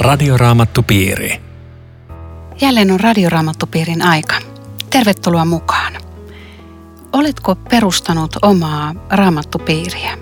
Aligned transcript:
Radioraamattupiiri. 0.00 1.40
Jälleen 2.60 2.90
on 2.90 3.00
Radioraamattupiirin 3.00 4.02
aika. 4.02 4.34
Tervetuloa 4.90 5.44
mukaan. 5.44 5.92
Oletko 7.12 7.54
perustanut 7.54 8.36
omaa 8.42 8.94
raamattupiiriä? 9.10 10.18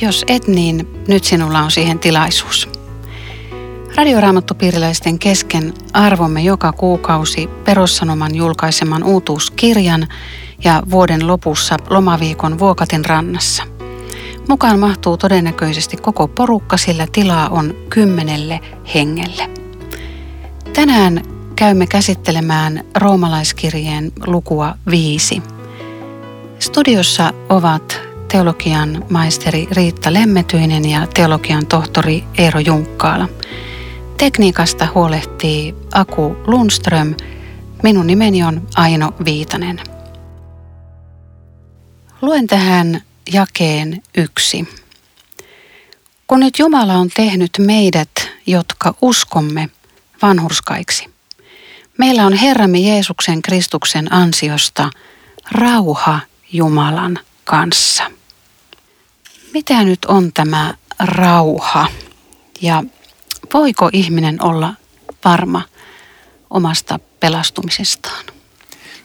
Jos 0.00 0.24
et, 0.28 0.48
niin 0.48 1.04
nyt 1.08 1.24
sinulla 1.24 1.60
on 1.60 1.70
siihen 1.70 1.98
tilaisuus. 1.98 2.68
Radioraamattupiiriläisten 3.96 5.18
kesken 5.18 5.74
arvomme 5.92 6.42
joka 6.42 6.72
kuukausi 6.72 7.46
perussanoman 7.46 8.34
julkaiseman 8.34 9.04
uutuuskirjan 9.04 10.08
ja 10.64 10.82
vuoden 10.90 11.26
lopussa 11.26 11.76
lomaviikon 11.90 12.58
Vuokatin 12.58 13.04
rannassa– 13.04 13.62
Mukaan 14.48 14.78
mahtuu 14.78 15.16
todennäköisesti 15.16 15.96
koko 15.96 16.28
porukka, 16.28 16.76
sillä 16.76 17.06
tilaa 17.12 17.48
on 17.48 17.74
kymmenelle 17.90 18.60
hengelle. 18.94 19.50
Tänään 20.72 21.22
käymme 21.56 21.86
käsittelemään 21.86 22.84
roomalaiskirjeen 22.94 24.12
lukua 24.26 24.74
viisi. 24.90 25.42
Studiossa 26.58 27.32
ovat 27.48 28.00
teologian 28.32 29.04
maisteri 29.10 29.68
Riitta 29.70 30.12
Lemmetyinen 30.12 30.84
ja 30.84 31.06
teologian 31.14 31.66
tohtori 31.66 32.24
Eero 32.38 32.60
Junkkaala. 32.60 33.28
Tekniikasta 34.16 34.88
huolehtii 34.94 35.74
Aku 35.94 36.36
Lundström. 36.46 37.14
Minun 37.82 38.06
nimeni 38.06 38.44
on 38.44 38.62
Aino 38.76 39.10
Viitanen. 39.24 39.80
Luen 42.22 42.46
tähän 42.46 43.07
jakeen 43.32 44.02
yksi. 44.16 44.68
Kun 46.26 46.40
nyt 46.40 46.58
Jumala 46.58 46.94
on 46.94 47.08
tehnyt 47.16 47.50
meidät, 47.58 48.10
jotka 48.46 48.94
uskomme, 49.02 49.68
vanhurskaiksi, 50.22 51.10
meillä 51.98 52.26
on 52.26 52.32
Herramme 52.32 52.78
Jeesuksen 52.78 53.42
Kristuksen 53.42 54.12
ansiosta 54.12 54.90
rauha 55.50 56.20
Jumalan 56.52 57.18
kanssa. 57.44 58.10
Mitä 59.54 59.84
nyt 59.84 60.04
on 60.04 60.32
tämä 60.32 60.74
rauha 60.98 61.86
ja 62.60 62.84
voiko 63.54 63.90
ihminen 63.92 64.42
olla 64.42 64.74
varma 65.24 65.62
omasta 66.50 66.98
pelastumisestaan? 67.20 68.24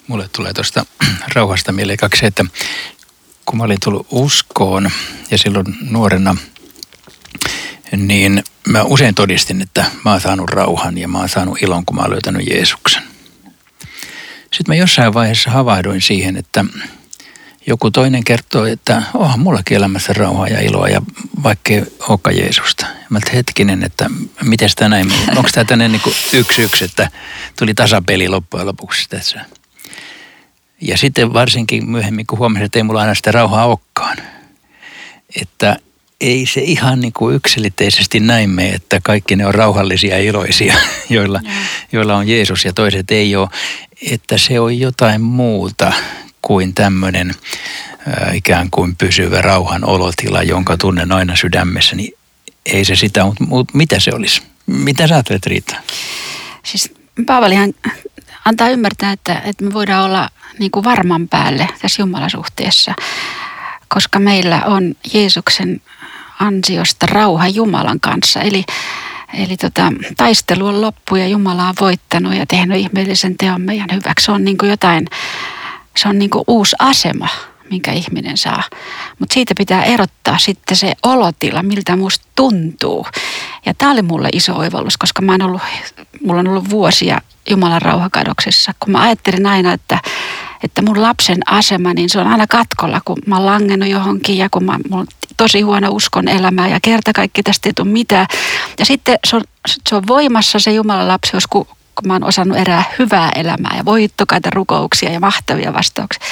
Mulle 0.08 0.30
tulee 0.36 0.54
tuosta 0.54 0.86
rauhasta 1.36 1.72
mieleen 1.72 1.98
kaksi, 1.98 2.26
että 2.26 2.46
kun 3.46 3.58
mä 3.58 3.64
olin 3.64 3.78
tullut 3.84 4.08
uskoon 4.12 4.92
ja 5.32 5.38
silloin 5.38 5.66
nuorena, 5.90 6.36
niin 7.98 8.44
mä 8.68 8.84
usein 8.84 9.16
todistin, 9.16 9.62
että 9.62 9.86
mä 10.06 10.12
oon 10.12 10.22
saanut 10.22 10.50
rauhan 10.50 10.98
ja 10.98 11.08
mä 11.08 11.18
oon 11.20 11.30
saanut 11.30 11.62
ilon, 11.62 11.86
kun 11.86 11.96
mä 11.96 12.02
oon 12.02 12.12
löytänyt 12.12 12.48
Jeesuksen. 12.48 13.04
Sitten 14.42 14.68
mä 14.68 14.76
jossain 14.76 15.14
vaiheessa 15.14 15.52
havahduin 15.52 16.02
siihen, 16.02 16.38
että 16.38 16.66
joku 17.68 17.92
toinen 17.92 18.24
kertoo, 18.24 18.66
että 18.66 19.04
oh, 19.14 19.38
mullakin 19.38 19.78
elämässä 19.78 20.14
rauhaa 20.14 20.48
ja 20.48 20.60
iloa 20.60 20.90
ja 20.90 21.02
vaikkei 21.44 21.84
olekaan 22.00 22.38
Jeesusta. 22.38 22.86
Mä 23.10 23.20
hetkinen, 23.34 23.84
että 23.84 24.10
miten 24.44 24.70
tämä 24.76 24.90
näin, 24.90 25.14
onko 25.36 25.50
tämä 25.54 25.66
tänne 25.66 25.88
niin 25.88 26.02
yksi 26.34 26.62
yksi, 26.62 26.86
että 26.86 27.12
tuli 27.60 27.74
tasapeli 27.74 28.28
loppujen 28.28 28.68
lopuksi 28.68 29.10
tässä. 29.10 29.46
Ja 30.84 30.98
sitten 30.98 31.34
varsinkin 31.34 31.89
myöhemmin, 31.89 32.28
kun 32.28 32.39
huomasin, 32.39 32.66
että 32.66 32.80
ei 32.80 32.84
mulla 32.84 33.02
aina 33.02 33.16
sitä 33.16 33.31
rauhaa 33.31 33.66
olekaan. 33.66 34.17
Että 35.42 35.78
ei 36.22 36.46
se 36.46 36.62
ihan 36.62 37.00
niin 37.00 37.13
kuin 37.13 37.35
yksilitteisesti 37.35 38.19
näin 38.19 38.50
mene, 38.50 38.69
että 38.69 39.00
kaikki 39.03 39.35
ne 39.35 39.46
on 39.46 39.56
rauhallisia 39.56 40.18
ja 40.18 40.24
iloisia, 40.24 40.75
joilla, 41.09 41.41
joilla 41.91 42.16
on 42.16 42.28
Jeesus 42.28 42.66
ja 42.66 42.74
toiset 42.74 43.12
ei 43.12 43.35
ole. 43.35 43.50
Että 44.12 44.38
se 44.38 44.59
on 44.59 44.80
jotain 44.80 45.22
muuta 45.22 45.94
kuin 46.41 46.74
tämmöinen 46.74 47.29
äh, 48.08 48.35
ikään 48.35 48.69
kuin 48.72 48.96
pysyvä 48.96 49.41
rauhan 49.41 49.85
olotila, 49.85 50.44
jonka 50.44 50.78
tunnen 50.78 51.12
aina 51.12 51.35
sydämessä. 51.35 51.96
Niin 51.96 52.13
ei 52.66 52.85
se 52.85 52.96
sitä, 52.96 53.25
mutta, 53.25 53.44
mutta 53.44 53.78
mitä 53.78 54.00
se 54.00 54.12
olisi? 54.13 54.41
Mitä 54.66 55.08
sä 55.08 55.16
ajattelet 55.16 55.46
Riitta? 55.46 55.75
Siis 56.63 56.94
Paavalihan 57.25 57.74
antaa 58.46 58.69
ymmärtää, 58.69 59.12
että, 59.12 59.41
että 59.46 59.63
me 59.63 59.74
voidaan 59.74 60.06
olla 60.06 60.29
niin 60.59 60.72
kuin 60.72 60.84
varman 60.84 61.28
päälle 61.28 61.68
tässä 61.81 62.02
Jumalasuhteessa, 62.02 62.94
koska 63.88 64.19
meillä 64.19 64.62
on 64.66 64.96
Jeesuksen 65.14 65.81
ansiosta 66.40 67.06
rauha 67.06 67.47
Jumalan 67.47 68.00
kanssa. 68.00 68.41
Eli, 68.41 68.64
eli 69.34 69.58
tota, 69.58 69.94
taistelu 70.18 70.68
on 70.68 70.81
loppu 70.81 71.16
ja 71.16 71.28
Jumala 71.28 71.68
on 71.68 71.75
voittanut 71.80 72.34
ja 72.34 72.46
tehnyt 72.46 72.78
ihmeellisen 72.78 73.38
teon 73.38 73.62
meidän 73.62 73.90
hyväksi. 73.91 74.25
Se 74.25 74.31
on 74.31 74.46
niin 74.46 74.58
kuin 74.58 74.69
jotain, 74.69 75.08
se 75.97 76.09
on 76.09 76.19
niin 76.19 76.30
kuin 76.30 76.44
uusi 76.47 76.75
asema 76.80 77.28
minkä 77.69 77.91
ihminen 77.91 78.38
saa. 78.38 78.63
Mutta 79.19 79.34
siitä 79.34 79.53
pitää 79.57 79.84
erottaa 79.84 80.38
sitten 80.38 80.78
se 80.78 80.94
olotila, 81.03 81.63
miltä 81.63 81.96
musta 81.96 82.25
tuntuu. 82.35 83.07
Ja 83.66 83.74
tämä 83.74 83.91
oli 83.91 84.01
mulle 84.01 84.29
iso 84.34 84.56
oivallus, 84.56 84.97
koska 84.97 85.22
mä 85.22 85.38
ollut, 85.46 85.62
mulla 86.25 86.40
on 86.40 86.47
ollut 86.47 86.69
vuosia 86.69 87.22
Jumalan 87.50 87.81
rauhakadoksessa, 87.81 88.73
kun 88.79 88.91
mä 88.91 89.02
ajattelin 89.02 89.46
aina, 89.46 89.73
että 89.73 90.00
että 90.63 90.81
mun 90.81 91.02
lapsen 91.02 91.38
asema, 91.46 91.94
niin 91.94 92.09
se 92.09 92.19
on 92.19 92.28
aina 92.28 92.46
katkolla, 92.50 93.02
kun 93.06 93.18
mä 93.25 93.35
oon 93.35 93.46
langennut 93.46 93.90
johonkin 93.90 94.38
ja 94.38 94.50
kun 94.50 94.63
mä, 94.63 94.79
mulla 94.90 95.02
on 95.02 95.07
tosi 95.38 95.62
huono 95.62 95.90
uskon 95.91 96.28
elämää 96.28 96.68
ja 96.68 96.79
kerta 96.81 97.13
kaikki 97.13 97.44
tästä 97.44 97.69
ei 97.69 97.73
tule 97.73 97.88
mitään. 97.88 98.28
Ja 98.79 98.85
sitten 98.85 99.19
se 99.28 99.35
on, 99.35 99.41
se 99.90 99.96
on 99.96 100.07
voimassa 100.07 100.59
se 100.59 100.72
Jumalan 100.72 101.07
lapsi, 101.07 101.35
jos 101.35 101.47
kun, 101.47 101.66
kun 101.66 102.07
mä 102.07 102.13
oon 102.13 102.23
osannut 102.23 102.57
erää 102.57 102.84
hyvää 103.00 103.31
elämää 103.35 103.78
ja 103.78 103.85
voittokaita 103.85 104.50
rukouksia 104.50 105.12
ja 105.12 105.19
mahtavia 105.19 105.73
vastauksia 105.73 106.23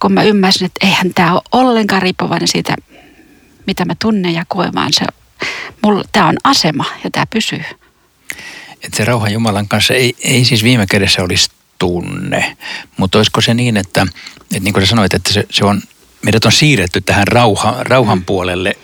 kun 0.00 0.12
mä 0.12 0.22
ymmärsin, 0.22 0.66
että 0.66 0.86
eihän 0.86 1.14
tämä 1.14 1.32
ole 1.32 1.42
ollenkaan 1.52 2.02
riippuvainen 2.02 2.48
siitä, 2.48 2.74
mitä 3.66 3.84
mä 3.84 3.94
tunnen 4.02 4.34
ja 4.34 4.44
koen, 4.48 4.74
vaan 4.74 4.92
se, 4.92 5.04
mulla, 5.82 6.04
tämä 6.12 6.28
on 6.28 6.36
asema 6.44 6.84
ja 7.04 7.10
tämä 7.10 7.26
pysyy. 7.26 7.62
Että 8.82 8.96
se 8.96 9.04
rauha 9.04 9.28
Jumalan 9.28 9.68
kanssa 9.68 9.94
ei, 9.94 10.14
ei 10.20 10.44
siis 10.44 10.62
viime 10.62 10.86
kädessä 10.86 11.22
olisi 11.22 11.50
tunne, 11.78 12.56
mutta 12.96 13.18
olisiko 13.18 13.40
se 13.40 13.54
niin, 13.54 13.76
että, 13.76 14.02
että 14.40 14.60
niin 14.60 14.72
kuin 14.72 14.86
sä 14.86 14.90
sanoit, 14.90 15.14
että 15.14 15.32
se, 15.32 15.46
se 15.50 15.64
on, 15.64 15.82
meidät 16.22 16.44
on 16.44 16.52
siirretty 16.52 17.00
tähän 17.00 17.28
rauha, 17.28 17.76
rauhan 17.80 18.24
puolelle 18.24 18.76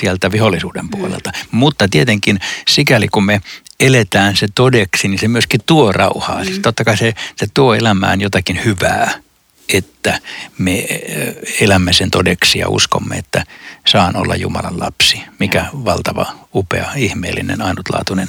sieltä 0.00 0.32
vihollisuuden 0.32 0.88
puolelta. 0.88 1.30
Mm. 1.30 1.58
Mutta 1.58 1.88
tietenkin 1.88 2.38
sikäli 2.68 3.08
kun 3.08 3.24
me 3.24 3.40
eletään 3.80 4.36
se 4.36 4.46
todeksi, 4.54 5.08
niin 5.08 5.18
se 5.18 5.28
myöskin 5.28 5.60
tuo 5.66 5.92
rauhaa. 5.92 6.36
Siis 6.36 6.46
mm. 6.48 6.52
Siis 6.52 6.62
totta 6.62 6.84
kai 6.84 6.96
se, 6.96 7.14
se 7.36 7.46
tuo 7.54 7.74
elämään 7.74 8.20
jotakin 8.20 8.64
hyvää 8.64 9.12
että 9.72 10.18
me 10.58 10.86
elämme 11.60 11.92
sen 11.92 12.10
todeksi 12.10 12.58
ja 12.58 12.68
uskomme, 12.68 13.16
että 13.16 13.44
saan 13.86 14.16
olla 14.16 14.36
Jumalan 14.36 14.80
lapsi. 14.80 15.22
Mikä 15.38 15.66
valtava, 15.72 16.26
upea, 16.54 16.92
ihmeellinen, 16.96 17.62
ainutlaatuinen 17.62 18.28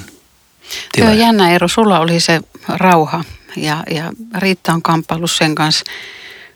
tila. 0.92 1.06
Joo, 1.06 1.14
jännä 1.14 1.50
Eero, 1.50 1.68
sulla 1.68 2.00
oli 2.00 2.20
se 2.20 2.40
rauha 2.68 3.24
ja, 3.56 3.82
ja 3.90 4.12
Riitta 4.38 4.72
on 4.72 4.82
kamppailu 4.82 5.26
sen 5.26 5.54
kanssa. 5.54 5.84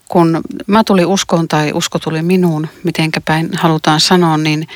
Kun 0.07 0.41
mä 0.67 0.83
tulin 0.83 1.05
uskoon 1.05 1.47
tai 1.47 1.71
usko 1.73 1.99
tuli 1.99 2.21
minuun, 2.21 2.67
mitenkä 2.83 3.21
päin 3.21 3.49
halutaan 3.57 3.99
sanoa, 3.99 4.37
niin 4.37 4.67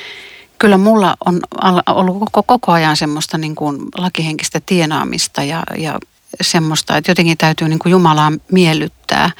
kyllä 0.58 0.78
mulla 0.78 1.16
on 1.26 1.40
ollut 1.86 2.18
koko, 2.18 2.42
koko 2.42 2.72
ajan 2.72 2.96
semmoista 2.96 3.38
niin 3.38 3.54
kuin 3.54 3.78
lakihenkistä 3.96 4.60
tienaamista 4.66 5.42
ja, 5.42 5.62
ja 5.78 5.98
semmoista, 6.40 6.96
että 6.96 7.10
jotenkin 7.10 7.38
täytyy 7.38 7.68
niin 7.68 7.78
kuin 7.78 7.90
Jumalaa 7.90 8.32
miellyttää. 8.52 9.30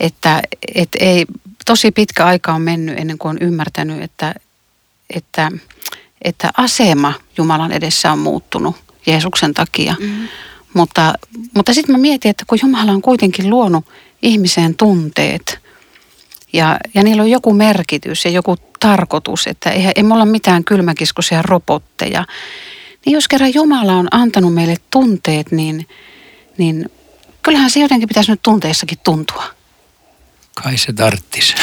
Että, 0.00 0.42
että 0.74 0.98
ei, 1.00 1.26
tosi 1.64 1.90
pitkä 1.90 2.26
aika 2.26 2.52
on 2.52 2.62
mennyt 2.62 2.98
ennen 2.98 3.18
kuin 3.18 3.30
on 3.30 3.38
ymmärtänyt, 3.40 4.02
että, 4.02 4.34
että, 5.10 5.50
että 6.22 6.50
asema 6.56 7.12
Jumalan 7.38 7.72
edessä 7.72 8.12
on 8.12 8.18
muuttunut 8.18 8.76
Jeesuksen 9.06 9.54
takia. 9.54 9.96
Mm-hmm. 10.00 10.28
Mutta, 10.74 11.14
mutta 11.54 11.74
sitten 11.74 11.94
mä 11.94 11.98
mietin, 11.98 12.30
että 12.30 12.44
kun 12.46 12.58
Jumala 12.62 12.92
on 12.92 13.02
kuitenkin 13.02 13.50
luonut 13.50 13.84
ihmiseen 14.22 14.74
tunteet 14.74 15.58
ja, 16.52 16.78
ja 16.94 17.02
niillä 17.02 17.22
on 17.22 17.30
joku 17.30 17.54
merkitys 17.54 18.24
ja 18.24 18.30
joku 18.30 18.56
tarkoitus, 18.80 19.46
että 19.46 19.70
ei, 19.70 19.92
ei 19.96 20.02
me 20.02 20.14
olla 20.14 20.24
mitään 20.24 20.64
kylmäkiskoisia 20.64 21.42
robotteja. 21.42 22.24
Niin 23.06 23.14
jos 23.14 23.28
kerran 23.28 23.54
Jumala 23.54 23.92
on 23.92 24.08
antanut 24.10 24.54
meille 24.54 24.76
tunteet, 24.90 25.52
niin, 25.52 25.86
niin 26.58 26.90
kyllähän 27.42 27.70
se 27.70 27.80
jotenkin 27.80 28.08
pitäisi 28.08 28.30
nyt 28.30 28.42
tunteissakin 28.42 28.98
tuntua. 29.04 29.44
Kai 30.54 30.78
se 30.78 30.92
tarttis. 30.92 31.54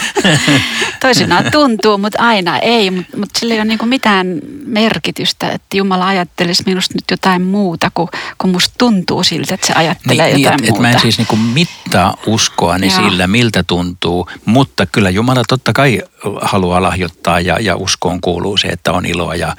Toisinaan 1.00 1.44
tuntuu, 1.52 1.98
mutta 1.98 2.22
aina 2.22 2.58
ei. 2.58 2.90
Mutta 2.90 3.16
mut 3.16 3.28
sillä 3.38 3.54
ei 3.54 3.60
ole 3.60 3.64
niinku 3.64 3.86
mitään 3.86 4.40
merkitystä, 4.64 5.50
että 5.50 5.76
Jumala 5.76 6.06
ajattelisi 6.06 6.62
minusta 6.66 6.94
nyt 6.94 7.04
jotain 7.10 7.42
muuta, 7.42 7.90
kuin 7.94 8.08
kun 8.38 8.50
musta 8.50 8.74
tuntuu 8.78 9.24
siltä, 9.24 9.54
että 9.54 9.66
se 9.66 9.72
ajattelee 9.72 10.32
niin, 10.32 10.42
jotain 10.42 10.56
niin, 10.56 10.64
et, 10.64 10.70
muuta. 10.70 10.88
Et 10.88 10.92
mä 10.92 10.96
en 10.96 11.00
siis 11.00 11.18
niinku 11.18 11.36
mittaa 11.36 12.16
uskoani 12.26 12.86
Joo. 12.86 12.96
sillä, 12.96 13.26
miltä 13.26 13.62
tuntuu, 13.62 14.28
mutta 14.44 14.86
kyllä 14.86 15.10
Jumala 15.10 15.42
totta 15.48 15.72
kai 15.72 16.02
haluaa 16.40 16.82
lahjoittaa 16.82 17.40
ja, 17.40 17.56
ja 17.60 17.76
uskoon 17.76 18.20
kuuluu 18.20 18.56
se, 18.56 18.68
että 18.68 18.92
on 18.92 19.06
iloa 19.06 19.34
ja 19.34 19.56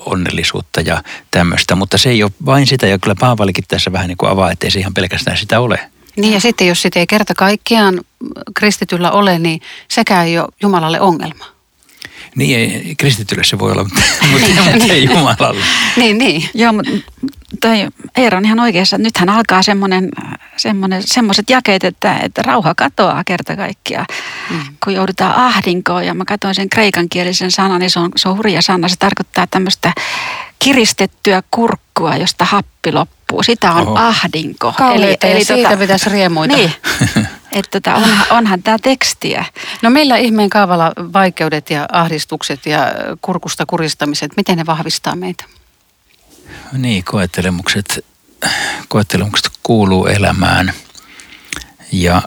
onnellisuutta 0.00 0.80
ja 0.80 1.02
tämmöistä. 1.30 1.74
Mutta 1.74 1.98
se 1.98 2.10
ei 2.10 2.22
ole 2.22 2.32
vain 2.46 2.66
sitä 2.66 2.86
ja 2.86 2.98
kyllä 2.98 3.14
Paavalikin 3.20 3.64
tässä 3.68 3.92
vähän 3.92 4.08
niin 4.08 4.18
kuin 4.18 4.30
avaa, 4.30 4.50
että 4.50 4.66
ei 4.66 4.70
se 4.70 4.78
ihan 4.78 4.94
pelkästään 4.94 5.36
sitä 5.36 5.60
ole. 5.60 5.90
Niin 6.18 6.34
ja 6.34 6.40
sitten 6.40 6.66
jos 6.66 6.82
sitä 6.82 7.00
ei 7.00 7.06
kerta 7.06 7.34
kaikkiaan 7.34 8.00
kristityllä 8.54 9.10
ole, 9.10 9.38
niin 9.38 9.60
sekään 9.88 10.26
ei 10.26 10.38
ole 10.38 10.48
Jumalalle 10.62 11.00
ongelma. 11.00 11.44
Niin 12.34 12.58
ei, 12.58 12.94
kristitylle 12.94 13.44
se 13.44 13.58
voi 13.58 13.72
olla, 13.72 13.84
mutta, 13.84 14.00
mutta, 14.32 14.48
mutta 14.72 14.92
ei 14.92 15.04
Jumalalle. 15.04 15.64
Niin, 15.96 16.18
niin. 16.18 16.50
Joo, 16.54 16.72
mutta 16.72 16.90
toi 17.60 17.76
Eero 18.16 18.38
on 18.38 18.44
ihan 18.44 18.60
oikeassa. 18.60 18.96
että 18.96 19.02
Nythän 19.02 19.28
alkaa 19.28 19.62
semmoinen, 19.62 20.08
semmoinen, 20.56 21.02
semmoiset 21.06 21.50
jakeet, 21.50 21.84
että, 21.84 22.18
että 22.22 22.42
rauha 22.42 22.74
katoaa 22.74 23.24
kerta 23.24 23.56
kaikkiaan, 23.56 24.06
mm. 24.50 24.60
kun 24.84 24.94
joudutaan 24.94 25.34
ahdinkoon. 25.34 26.06
Ja 26.06 26.14
mä 26.14 26.24
katsoin 26.24 26.54
sen 26.54 26.68
kreikankielisen 26.68 27.50
sanan, 27.50 27.80
niin 27.80 27.90
se 27.90 28.00
on, 28.00 28.10
se 28.16 28.28
on 28.28 28.36
hurja 28.36 28.62
sana. 28.62 28.88
Se 28.88 28.96
tarkoittaa 28.98 29.46
tämmöistä 29.46 29.92
kiristettyä 30.58 31.42
kurkkua, 31.50 32.16
josta 32.16 32.44
happi 32.44 32.92
loppuu. 32.92 33.17
Sitä 33.42 33.72
on 33.72 33.88
Oho. 33.88 33.98
ahdinko. 33.98 34.74
Kauheita 34.78 35.26
eli, 35.26 35.38
ja 35.38 35.44
siitä 35.44 35.76
pitäisi 35.76 36.10
riemuita. 36.10 36.56
Niin, 36.56 36.72
että 37.52 37.80
tota, 37.80 37.94
onhan, 37.94 38.26
onhan 38.30 38.62
tämä 38.62 38.76
tekstiä. 38.82 39.44
No 39.82 39.90
meillä 39.90 40.16
ihmeen 40.16 40.50
kaavalla 40.50 40.92
vaikeudet 40.96 41.70
ja 41.70 41.86
ahdistukset 41.92 42.66
ja 42.66 42.80
kurkusta 43.22 43.66
kuristamiset, 43.66 44.36
miten 44.36 44.58
ne 44.58 44.66
vahvistaa 44.66 45.16
meitä? 45.16 45.44
Niin, 46.72 47.04
koettelemukset, 47.04 48.04
koettelemukset 48.88 49.52
kuuluu 49.62 50.06
elämään. 50.06 50.72
Ja 51.92 52.22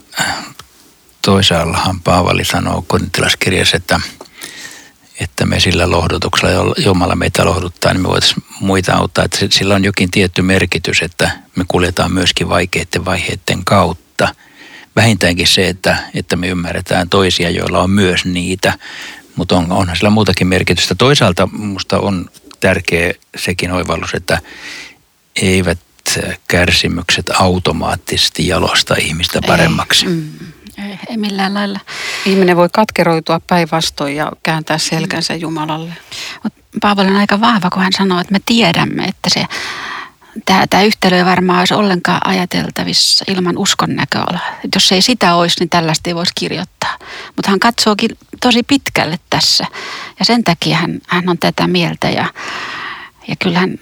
toisaallahan 1.21 2.01
Paavali 2.01 2.45
sanoo 2.45 2.83
korintilaskirjassa, 2.87 3.77
että, 3.77 3.99
että 5.21 5.45
me 5.45 5.59
sillä 5.59 5.89
lohdutuksella, 5.89 6.53
jolla 6.53 6.75
Jumala 6.77 7.15
meitä 7.15 7.45
lohduttaa, 7.45 7.93
niin 7.93 8.01
me 8.01 8.07
voitaisiin 8.07 8.43
muita 8.59 8.93
auttaa. 8.93 9.25
Että 9.25 9.37
sillä 9.49 9.75
on 9.75 9.83
jokin 9.83 10.11
tietty 10.11 10.41
merkitys, 10.41 11.01
että 11.01 11.31
me 11.55 11.65
kuljetaan 11.67 12.13
myöskin 12.13 12.49
vaikeiden 12.49 13.05
vaiheiden 13.05 13.65
kautta. 13.65 14.35
Vähintäänkin 14.95 15.47
se, 15.47 15.67
että, 15.67 15.97
että 16.15 16.35
me 16.35 16.47
ymmärretään 16.47 17.09
toisia, 17.09 17.49
joilla 17.49 17.81
on 17.81 17.89
myös 17.89 18.25
niitä, 18.25 18.73
mutta 19.35 19.57
on, 19.57 19.71
onhan 19.71 19.97
sillä 19.97 20.09
muutakin 20.09 20.47
merkitystä. 20.47 20.95
Toisaalta 20.95 21.49
minusta 21.51 21.99
on 21.99 22.29
tärkeä 22.59 23.13
sekin 23.37 23.71
oivallus, 23.71 24.13
että 24.13 24.39
eivät 25.41 25.79
kärsimykset 26.47 27.29
automaattisesti 27.39 28.47
jalosta 28.47 28.95
ihmistä 28.99 29.41
paremmaksi. 29.47 30.05
Mm, 30.05 30.29
ei, 30.81 30.99
ei 31.09 31.17
millään 31.17 31.53
lailla. 31.53 31.79
Ihminen 32.25 32.57
voi 32.57 32.69
katkeroitua 32.73 33.39
päinvastoin 33.47 34.15
ja 34.15 34.31
kääntää 34.43 34.77
selkänsä 34.77 35.35
Jumalalle. 35.35 35.93
Mut 36.43 36.53
Paavali 36.81 37.07
on 37.07 37.15
aika 37.15 37.41
vahva, 37.41 37.69
kun 37.69 37.83
hän 37.83 37.93
sanoo, 37.93 38.19
että 38.19 38.31
me 38.31 38.39
tiedämme, 38.45 39.03
että 39.03 39.29
se, 39.29 39.45
tämä, 40.45 40.67
tämä 40.69 40.83
yhtälö 40.83 41.17
ei 41.17 41.25
varmaan 41.25 41.59
olisi 41.59 41.73
ollenkaan 41.73 42.27
ajateltavissa 42.27 43.25
ilman 43.27 43.57
uskon 43.57 43.95
näköalaa. 43.95 44.55
Jos 44.75 44.91
ei 44.91 45.01
sitä 45.01 45.35
olisi, 45.35 45.59
niin 45.59 45.69
tällaista 45.69 46.09
ei 46.09 46.15
voisi 46.15 46.31
kirjoittaa. 46.35 46.97
Mutta 47.35 47.49
hän 47.49 47.59
katsookin 47.59 48.17
tosi 48.41 48.63
pitkälle 48.63 49.19
tässä. 49.29 49.65
Ja 50.19 50.25
sen 50.25 50.43
takia 50.43 50.77
hän, 50.77 50.99
hän 51.07 51.29
on 51.29 51.37
tätä 51.37 51.67
mieltä. 51.67 52.09
Ja, 52.09 52.25
ja 53.27 53.35
kyllähän, 53.39 53.79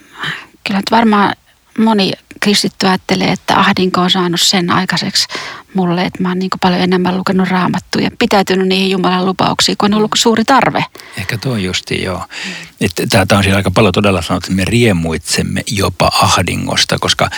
kyllähän 0.64 0.84
varmaan 0.92 1.36
moni 1.80 2.12
kristitty 2.40 2.88
ajattelee, 2.88 3.32
että 3.32 3.60
ahdinko 3.60 4.02
on 4.02 4.12
saanut 4.12 4.42
sen 4.42 4.70
aikaiseksi 4.72 5.28
mulle, 5.74 6.02
että 6.02 6.24
mä 6.24 6.30
oon 6.30 6.40
niin 6.40 6.50
paljon 6.62 6.82
enemmän 6.82 7.18
lukenut 7.18 7.50
raamattuja 7.50 8.04
ja 8.04 8.12
pitäytynyt 8.20 8.68
niihin 8.68 8.92
Jumalan 8.92 9.26
lupauksiin, 9.26 9.78
kun 9.78 9.94
on 9.94 9.98
ollut 9.98 10.12
suuri 10.16 10.44
tarve. 10.44 10.86
Ehkä 11.18 11.38
tuo 11.38 11.58
justi 11.58 12.04
joo. 12.04 12.26
Tämä 13.10 13.38
on 13.38 13.44
siinä 13.44 13.58
aika 13.58 13.72
paljon 13.72 13.94
todella 13.94 14.22
sanottu, 14.22 14.46
että 14.46 14.56
me 14.56 14.66
riemuitsemme 14.66 15.64
jopa 15.68 16.12
ahdingosta, 16.22 17.00
koska 17.00 17.30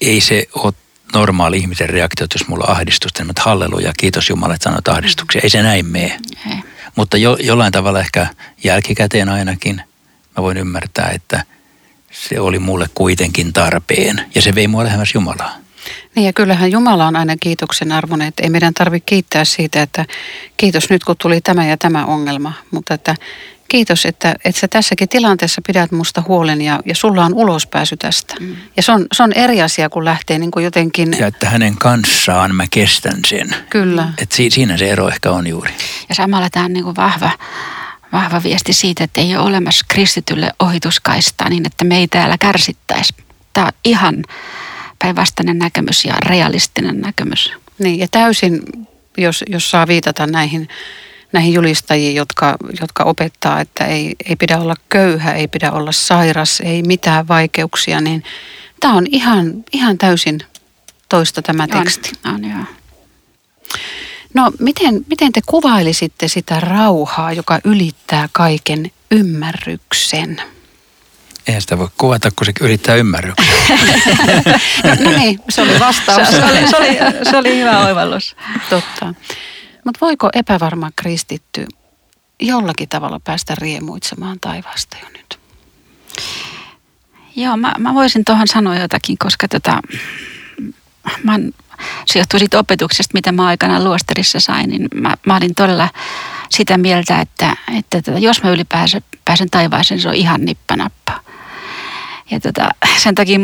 ei 0.00 0.20
se 0.20 0.46
ole 0.54 0.72
normaali 1.14 1.58
ihmisen 1.58 1.88
reaktio, 1.88 2.24
että 2.24 2.38
jos 2.38 2.48
mulla 2.48 2.64
on 2.64 2.76
ahdistusta, 2.76 3.24
niin 3.24 3.34
halleluja, 3.40 3.92
kiitos 3.96 4.28
Jumala, 4.28 4.54
että 4.54 4.64
sanoit 4.64 4.88
ahdistuksia. 4.88 5.40
Ei 5.44 5.50
se 5.50 5.62
näin 5.62 5.86
mene. 5.86 6.18
Ei. 6.50 6.56
Mutta 6.96 7.16
jo, 7.16 7.36
jollain 7.40 7.72
tavalla 7.72 8.00
ehkä 8.00 8.26
jälkikäteen 8.64 9.28
ainakin 9.28 9.82
mä 10.36 10.42
voin 10.42 10.56
ymmärtää, 10.56 11.10
että 11.14 11.44
se 12.10 12.40
oli 12.40 12.58
mulle 12.58 12.86
kuitenkin 12.94 13.52
tarpeen. 13.52 14.22
Ja 14.34 14.42
se 14.42 14.54
vei 14.54 14.68
mua 14.68 14.84
lähemmäs 14.84 15.14
Jumalaa. 15.14 15.52
Niin 16.14 16.26
ja 16.26 16.32
kyllähän 16.32 16.72
Jumala 16.72 17.06
on 17.06 17.16
aina 17.16 17.36
kiitoksen 17.40 17.92
arvoinen, 17.92 18.28
että 18.28 18.42
ei 18.42 18.50
meidän 18.50 18.74
tarvitse 18.74 19.06
kiittää 19.06 19.44
siitä, 19.44 19.82
että 19.82 20.06
kiitos 20.56 20.90
nyt 20.90 21.04
kun 21.04 21.16
tuli 21.22 21.40
tämä 21.40 21.66
ja 21.66 21.76
tämä 21.76 22.04
ongelma, 22.04 22.52
mutta 22.70 22.94
että 22.94 23.14
kiitos, 23.68 24.06
että, 24.06 24.34
että 24.44 24.60
sä 24.60 24.68
tässäkin 24.68 25.08
tilanteessa 25.08 25.60
pidät 25.66 25.92
musta 25.92 26.22
huolen 26.28 26.60
ja, 26.60 26.80
ja 26.84 26.94
sulla 26.94 27.24
on 27.24 27.34
ulospääsy 27.34 27.96
tästä. 27.96 28.34
Mm. 28.40 28.56
Ja 28.76 28.82
se 28.82 28.92
on, 28.92 29.06
se 29.12 29.22
on 29.22 29.32
eri 29.32 29.62
asia, 29.62 29.88
kun 29.88 30.04
lähtee 30.04 30.38
niin 30.38 30.50
kuin 30.50 30.64
jotenkin, 30.64 31.16
Ja 31.18 31.26
että 31.26 31.48
hänen 31.50 31.76
kanssaan 31.76 32.54
mä 32.54 32.64
kestän 32.70 33.20
sen. 33.26 33.54
kyllä, 33.70 34.08
Et 34.18 34.32
si, 34.32 34.50
siinä 34.50 34.76
se 34.76 34.90
ero 34.90 35.08
ehkä 35.08 35.30
on 35.30 35.46
juuri. 35.46 35.70
Ja 36.08 36.14
samalla 36.14 36.50
tämä 36.50 36.64
on 36.64 36.72
niin 36.72 36.84
kuin 36.84 36.96
vahva, 36.96 37.30
vahva 38.12 38.42
viesti 38.42 38.72
siitä, 38.72 39.04
että 39.04 39.20
ei 39.20 39.36
ole 39.36 39.44
olemassa 39.44 39.86
kristitylle 39.88 40.52
ohituskaistaa 40.60 41.48
niin, 41.48 41.66
että 41.66 41.84
me 41.84 41.98
ei 41.98 42.08
täällä 42.08 42.38
kärsittäisi. 42.38 43.14
Tämä 43.52 43.66
on 43.66 43.72
ihan 43.84 44.24
päinvastainen 44.98 45.58
näkemys 45.58 46.04
ja 46.04 46.14
realistinen 46.20 47.00
näkemys. 47.00 47.52
niin 47.78 47.98
ja 47.98 48.08
täysin, 48.10 48.62
jos, 49.18 49.44
jos 49.46 49.70
saa 49.70 49.86
viitata 49.86 50.26
näihin, 50.26 50.68
näihin 51.32 51.52
julistajiin, 51.52 52.14
jotka, 52.14 52.56
jotka 52.80 53.04
opettaa, 53.04 53.60
että 53.60 53.84
ei, 53.84 54.16
ei 54.28 54.36
pidä 54.36 54.58
olla 54.58 54.74
köyhä, 54.88 55.32
ei 55.32 55.48
pidä 55.48 55.72
olla 55.72 55.92
sairas, 55.92 56.60
ei 56.60 56.82
mitään 56.82 57.28
vaikeuksia, 57.28 58.00
niin 58.00 58.24
tämä 58.80 58.94
on 58.94 59.06
ihan, 59.10 59.64
ihan 59.72 59.98
täysin 59.98 60.40
toista 61.08 61.42
tämä 61.42 61.66
teksti. 61.68 62.10
On, 62.24 62.34
on 62.34 62.50
joo. 62.50 62.77
No 64.38 64.52
miten, 64.58 65.04
miten 65.08 65.32
te 65.32 65.40
kuvailisitte 65.46 66.28
sitä 66.28 66.60
rauhaa, 66.60 67.32
joka 67.32 67.58
ylittää 67.64 68.28
kaiken 68.32 68.90
ymmärryksen? 69.10 70.42
Eihän 71.46 71.62
sitä 71.62 71.78
voi 71.78 71.88
kuvata, 71.98 72.30
kun 72.36 72.46
se 72.46 72.52
yrittää 72.60 72.94
ymmärryksen. 72.94 73.48
No, 74.84 75.10
no 75.10 75.18
niin, 75.18 75.40
se 75.50 75.62
oli 75.62 75.80
vastaus. 75.80 76.28
Se, 76.28 76.36
se, 76.36 76.44
oli, 76.44 76.68
se, 76.68 76.76
oli, 76.76 76.98
se 77.30 77.36
oli 77.36 77.58
hyvä 77.58 77.86
oivallus. 77.86 78.36
Totta. 78.70 79.14
Mutta 79.84 79.98
voiko 80.00 80.28
epävarma 80.34 80.90
kristitty 80.96 81.66
jollakin 82.40 82.88
tavalla 82.88 83.20
päästä 83.24 83.54
riemuitsemaan 83.54 84.40
taivaasta 84.40 84.96
jo 85.02 85.08
nyt? 85.08 85.38
Joo, 87.36 87.56
mä, 87.56 87.74
mä 87.78 87.94
voisin 87.94 88.24
tuohon 88.24 88.48
sanoa 88.48 88.76
jotakin, 88.76 89.18
koska 89.18 89.48
tota, 89.48 89.82
mä 91.24 91.32
oon, 91.32 91.52
se 92.06 92.18
johtuu 92.18 92.38
siitä 92.38 92.58
opetuksesta, 92.58 93.14
mitä 93.14 93.32
mä 93.32 93.46
aikana 93.46 93.84
luostarissa 93.84 94.40
sain, 94.40 94.70
niin 94.70 94.88
mä, 94.94 95.14
mä 95.26 95.36
olin 95.36 95.54
todella 95.54 95.88
sitä 96.50 96.78
mieltä, 96.78 97.20
että, 97.20 97.56
että 97.78 98.02
tota, 98.02 98.18
jos 98.18 98.42
mä 98.42 98.50
ylipääsen 98.50 99.02
pääsen 99.24 99.50
taivaaseen, 99.50 100.00
se 100.00 100.08
on 100.08 100.14
ihan 100.14 100.44
nippanappa. 100.44 101.20
Ja 102.30 102.40
tota, 102.40 102.68
sen 102.96 103.14
takia 103.14 103.38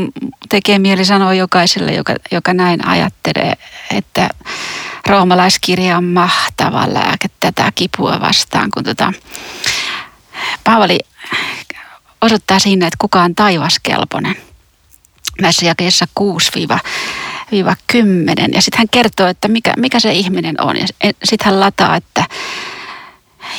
tekee 0.48 0.78
mieli 0.78 1.04
sanoa 1.04 1.34
jokaiselle, 1.34 1.92
joka, 1.92 2.14
joka 2.30 2.54
näin 2.54 2.86
ajattelee, 2.86 3.52
että 3.90 4.28
roomalaiskirja 5.06 5.96
on 5.96 6.04
mahtava 6.04 6.94
lääke 6.94 7.28
tätä 7.40 7.72
kipua 7.74 8.20
vastaan, 8.20 8.70
kun 8.74 8.84
tota, 8.84 9.12
Paavali 10.64 10.98
osoittaa 12.20 12.58
siinä, 12.58 12.86
että 12.86 12.96
kuka 12.98 13.22
on 13.22 13.34
taivaskelpoinen. 13.34 14.36
Näissä 15.40 15.66
jakeissa 15.66 16.06
6-10. 16.20 16.24
Ja 18.52 18.62
sitten 18.62 18.78
hän 18.78 18.88
kertoo, 18.90 19.26
että 19.26 19.48
mikä, 19.48 19.74
mikä 19.76 20.00
se 20.00 20.12
ihminen 20.12 20.60
on. 20.60 20.76
Ja 20.76 20.86
sitten 21.24 21.44
hän 21.44 21.60
lataa, 21.60 21.96
että 21.96 22.24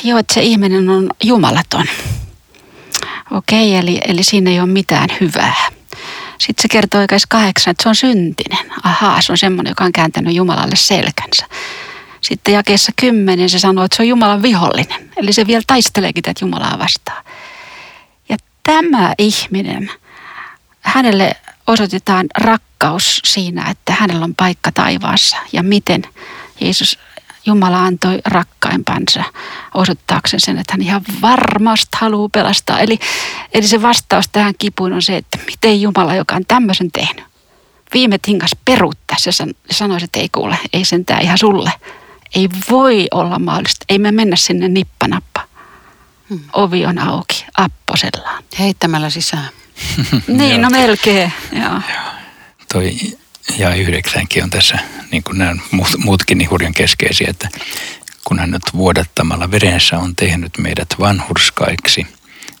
joo, 0.04 0.18
että 0.18 0.34
se 0.34 0.42
ihminen 0.42 0.88
on 0.88 1.10
jumalaton. 1.22 1.86
Okei, 3.30 3.76
eli, 3.76 4.00
eli 4.08 4.22
siinä 4.22 4.50
ei 4.50 4.60
ole 4.60 4.68
mitään 4.68 5.08
hyvää. 5.20 5.68
Sitten 6.38 6.62
se 6.62 6.68
kertoo 6.68 7.00
oikeassa 7.00 7.26
kahdeksan, 7.30 7.70
että 7.70 7.82
se 7.82 7.88
on 7.88 7.94
syntinen. 7.94 8.72
Ahaa, 8.82 9.22
se 9.22 9.32
on 9.32 9.38
semmoinen, 9.38 9.70
joka 9.70 9.84
on 9.84 9.92
kääntänyt 9.92 10.34
Jumalalle 10.34 10.76
selkänsä. 10.76 11.46
Sitten 12.20 12.54
jakeessa 12.54 12.92
kymmenen 13.00 13.50
se 13.50 13.58
sanoo, 13.58 13.84
että 13.84 13.96
se 13.96 14.02
on 14.02 14.08
Jumalan 14.08 14.42
vihollinen. 14.42 15.10
Eli 15.16 15.32
se 15.32 15.46
vielä 15.46 15.62
taisteleekin 15.66 16.22
tätä 16.22 16.44
Jumalaa 16.44 16.78
vastaan. 16.78 17.24
Ja 18.28 18.36
tämä 18.62 19.14
ihminen, 19.18 19.90
hänelle 20.80 21.36
osoitetaan 21.66 22.26
rakkaus 22.38 23.20
siinä, 23.24 23.70
että 23.70 23.92
hänellä 23.92 24.24
on 24.24 24.34
paikka 24.34 24.72
taivaassa. 24.72 25.36
Ja 25.52 25.62
miten? 25.62 26.02
Jeesus, 26.60 26.98
Jumala 27.46 27.84
antoi 27.84 28.18
rakkaimpansa 28.24 29.24
osoittaakseen 29.74 30.40
sen, 30.40 30.58
että 30.58 30.72
hän 30.72 30.82
ihan 30.82 31.02
varmasti 31.22 31.96
haluaa 31.96 32.28
pelastaa. 32.28 32.80
Eli, 32.80 32.98
eli 33.54 33.68
se 33.68 33.82
vastaus 33.82 34.28
tähän 34.32 34.54
kipuun 34.58 34.92
on 34.92 35.02
se, 35.02 35.16
että 35.16 35.38
miten 35.46 35.80
Jumala, 35.80 36.14
joka 36.14 36.36
on 36.36 36.44
tämmöisen 36.48 36.92
tehnyt, 36.92 37.24
viime 37.94 38.18
tingas 38.18 38.50
peruuttaa. 38.64 39.16
Se 39.18 39.30
sanoisi, 39.70 40.04
että 40.04 40.20
ei 40.20 40.28
kuule, 40.32 40.58
ei 40.72 40.84
sentään 40.84 41.22
ihan 41.22 41.38
sulle. 41.38 41.72
Ei 42.34 42.48
voi 42.70 43.06
olla 43.10 43.38
mahdollista. 43.38 43.84
Ei 43.88 43.98
me 43.98 44.12
mennä 44.12 44.36
sinne 44.36 44.68
nippanappa. 44.68 45.40
Hmm. 46.30 46.40
Ovi 46.52 46.86
on 46.86 46.98
auki, 46.98 47.46
apposellaan. 47.56 48.44
Heittämällä 48.58 49.10
sisään. 49.10 49.48
Niin, 50.26 50.62
no 50.62 50.70
melkein, 50.70 51.32
joo. 51.52 51.80
Toi 52.72 52.96
ja 53.58 53.74
yhdeksänkin 53.74 54.44
on 54.44 54.50
tässä, 54.50 54.78
niin 55.10 55.22
kuin 55.22 55.38
nämä 55.38 55.56
muut, 55.70 55.96
muutkin 55.98 56.38
niin 56.38 56.50
hurjan 56.50 56.72
keskeisiä, 56.72 57.26
että 57.30 57.48
kun 58.24 58.38
hän 58.38 58.50
nyt 58.50 58.62
vuodattamalla 58.74 59.50
verensä 59.50 59.98
on 59.98 60.16
tehnyt 60.16 60.58
meidät 60.58 60.88
vanhurskaiksi, 61.00 62.06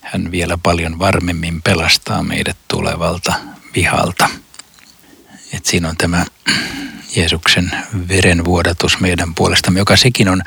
hän 0.02 0.30
vielä 0.30 0.58
paljon 0.62 0.98
varmemmin 0.98 1.62
pelastaa 1.62 2.22
meidät 2.22 2.56
tulevalta 2.68 3.34
vihalta. 3.74 4.28
Et 5.52 5.66
siinä 5.66 5.88
on 5.88 5.96
tämä 5.96 6.26
Jeesuksen 7.16 7.70
verenvuodatus 8.08 9.00
meidän 9.00 9.34
puolestamme, 9.34 9.80
joka 9.80 9.96
sekin 9.96 10.28
on 10.28 10.42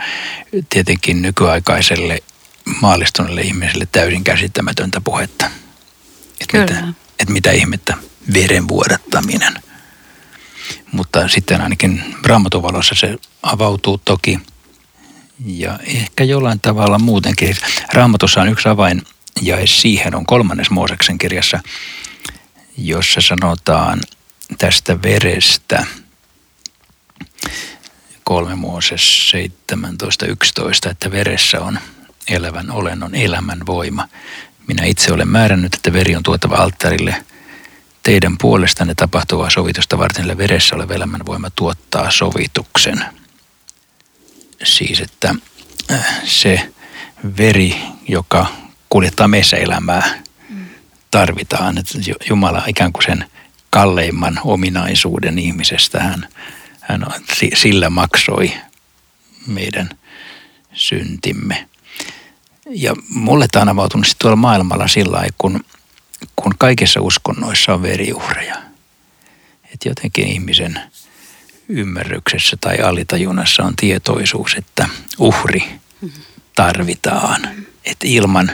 tietenkin 0.69 1.21
nykyaikaiselle 1.21 2.23
maallistuneelle 2.81 3.41
ihmiselle 3.41 3.87
täysin 3.91 4.23
käsittämätöntä 4.23 5.01
puhetta. 5.01 5.49
Että 6.41 6.57
mitä, 6.57 6.83
et 7.19 7.29
mitä 7.29 7.51
ihmettä 7.51 7.97
verenvuodattaminen. 8.33 9.53
Mutta 10.91 11.27
sitten 11.27 11.61
ainakin 11.61 12.15
raamatuvalossa 12.25 12.95
se 12.95 13.17
avautuu 13.43 13.97
toki. 13.97 14.39
Ja 15.45 15.79
ehkä 15.83 16.23
jollain 16.23 16.59
tavalla 16.59 16.99
muutenkin. 16.99 17.57
Raamatussa 17.93 18.41
on 18.41 18.49
yksi 18.49 18.69
avain 18.69 19.01
ja 19.41 19.57
siihen 19.65 20.15
on 20.15 20.25
kolmannes 20.25 20.69
Mooseksen 20.69 21.17
kirjassa, 21.17 21.59
jossa 22.77 23.21
sanotaan 23.21 23.99
tästä 24.57 25.01
verestä– 25.01 25.85
3 28.29 28.55
Mooses 28.55 29.31
17.11, 30.85 30.91
että 30.91 31.11
veressä 31.11 31.61
on 31.61 31.79
elävän 32.27 32.71
olennon 32.71 33.15
elämän 33.15 33.65
voima. 33.65 34.07
Minä 34.69 34.85
itse 34.85 35.13
olen 35.13 35.27
määrännyt, 35.27 35.73
että 35.73 35.93
veri 35.93 36.15
on 36.15 36.23
tuotava 36.23 36.55
alttarille 36.55 37.25
teidän 38.03 38.37
puolestanne 38.37 38.95
tapahtuvaa 38.95 39.49
sovitusta 39.49 39.97
varten, 39.97 40.37
veressä 40.37 40.75
oleva 40.75 40.93
elämän 40.93 41.25
voima 41.25 41.49
tuottaa 41.49 42.11
sovituksen. 42.11 43.05
Siis, 44.63 44.99
että 44.99 45.35
äh, 45.91 46.21
se 46.23 46.73
veri, 47.37 47.75
joka 48.07 48.45
kuljettaa 48.89 49.27
meissä 49.27 49.57
elämää, 49.57 50.23
tarvitaan. 51.11 51.77
Että 51.77 51.93
Jumala 52.29 52.63
ikään 52.67 52.93
kuin 52.93 53.03
sen 53.05 53.25
kalleimman 53.69 54.39
ominaisuuden 54.43 55.39
ihmisestä 55.39 56.03
hän 56.03 56.27
hän 56.89 57.05
sillä 57.53 57.89
maksoi 57.89 58.53
meidän 59.47 59.89
syntimme. 60.73 61.67
Ja 62.69 62.95
mulle 63.09 63.47
tämä 63.51 63.61
on 63.61 63.69
avautunut 63.69 64.07
tuolla 64.19 64.35
maailmalla 64.35 64.87
sillä 64.87 65.17
lailla, 65.17 65.35
kun, 65.37 65.65
kun 66.35 66.53
kaikissa 66.57 67.01
uskonnoissa 67.01 67.73
on 67.73 67.81
veriuhreja. 67.81 68.55
Että 69.73 69.89
jotenkin 69.89 70.27
ihmisen 70.27 70.79
ymmärryksessä 71.69 72.57
tai 72.61 72.77
alitajunnassa 72.79 73.63
on 73.63 73.75
tietoisuus, 73.75 74.53
että 74.53 74.89
uhri 75.19 75.63
tarvitaan. 76.55 77.49
Että 77.85 78.07
ilman, 78.07 78.51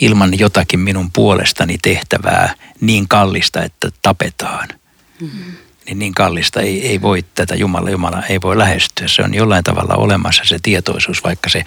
ilman 0.00 0.38
jotakin 0.38 0.80
minun 0.80 1.12
puolestani 1.12 1.78
tehtävää 1.82 2.54
niin 2.80 3.08
kallista, 3.08 3.62
että 3.62 3.90
tapetaan, 4.02 4.68
mm-hmm 5.20 5.65
niin, 5.86 5.98
niin 5.98 6.14
kallista 6.14 6.60
ei, 6.60 6.88
ei 6.88 7.02
voi 7.02 7.24
tätä 7.34 7.54
Jumala, 7.54 7.90
Jumala 7.90 8.22
ei 8.22 8.40
voi 8.40 8.58
lähestyä. 8.58 9.08
Se 9.08 9.22
on 9.22 9.34
jollain 9.34 9.64
tavalla 9.64 9.94
olemassa 9.94 10.42
se 10.44 10.58
tietoisuus, 10.62 11.24
vaikka 11.24 11.50
se, 11.50 11.64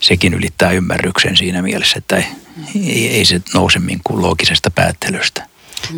sekin 0.00 0.34
ylittää 0.34 0.70
ymmärryksen 0.70 1.36
siinä 1.36 1.62
mielessä, 1.62 1.98
että 1.98 2.16
ei, 2.16 2.26
ei, 2.74 3.08
ei 3.08 3.24
se 3.24 3.42
nouse 3.54 3.80
kuin 4.04 4.22
loogisesta 4.22 4.70
päättelystä. 4.70 5.46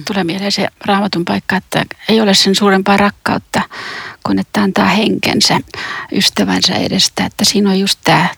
Tulee 0.06 0.24
mieleen 0.24 0.52
se 0.52 0.68
raamatun 0.84 1.24
paikka, 1.24 1.56
että 1.56 1.84
ei 2.08 2.20
ole 2.20 2.34
sen 2.34 2.54
suurempaa 2.54 2.96
rakkautta 2.96 3.62
kuin 4.26 4.38
että 4.38 4.62
antaa 4.62 4.86
henkensä 4.86 5.60
ystävänsä 6.12 6.74
edestä. 6.74 7.26
Että 7.26 7.44
siinä 7.44 7.70
on 7.70 7.80
just 7.80 7.98
tämä, 8.04 8.28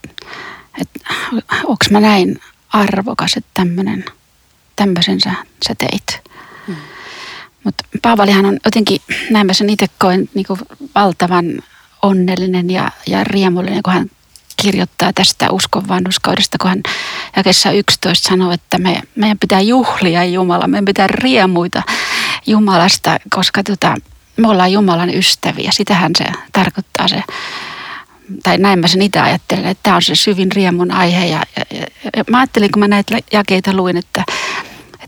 että 0.80 1.14
onko 1.64 1.84
mä 1.90 2.00
näin 2.00 2.40
arvokas, 2.68 3.36
että 3.36 3.50
tämmöinen, 3.54 4.04
tämmöisen 4.76 5.20
sä, 5.20 5.32
sä 5.68 5.74
teit. 5.74 6.26
Mutta 7.66 7.84
Paavalihan 8.02 8.46
on 8.46 8.58
jotenkin, 8.64 9.00
näin 9.30 9.46
mä 9.46 9.52
sen 9.52 9.70
itse 9.70 9.86
koen, 9.98 10.28
niin 10.34 10.46
valtavan 10.94 11.44
onnellinen 12.02 12.70
ja, 12.70 12.90
ja 13.06 13.24
riemullinen, 13.24 13.82
kun 13.82 13.92
hän 13.92 14.10
kirjoittaa 14.62 15.12
tästä 15.14 15.50
uskon 15.50 15.88
vanhuskaudesta, 15.88 16.58
kun 16.58 16.68
hän 16.68 16.82
jakessa 17.36 17.70
11 17.70 18.28
sanoo, 18.28 18.52
että 18.52 18.78
me, 18.78 19.02
meidän 19.16 19.38
pitää 19.38 19.60
juhlia 19.60 20.24
Jumala, 20.24 20.66
meidän 20.66 20.84
pitää 20.84 21.06
riemuita 21.06 21.82
Jumalasta, 22.46 23.18
koska 23.30 23.62
tota, 23.62 23.94
me 24.36 24.48
ollaan 24.48 24.72
Jumalan 24.72 25.14
ystäviä. 25.14 25.70
Sitähän 25.72 26.12
se 26.18 26.24
tarkoittaa 26.52 27.08
se, 27.08 27.22
tai 28.42 28.58
näin 28.58 28.78
mä 28.78 28.88
sen 28.88 29.02
itse 29.02 29.20
ajattelen, 29.20 29.66
että 29.66 29.82
tämä 29.82 29.96
on 29.96 30.02
se 30.02 30.14
syvin 30.14 30.52
riemun 30.52 30.90
aihe. 30.90 31.26
Ja, 31.26 31.42
ja, 31.56 31.86
ja, 32.16 32.24
mä 32.30 32.38
ajattelin, 32.38 32.72
kun 32.72 32.80
mä 32.80 32.88
näitä 32.88 33.18
jakeita 33.32 33.72
luin, 33.72 33.96
että 33.96 34.24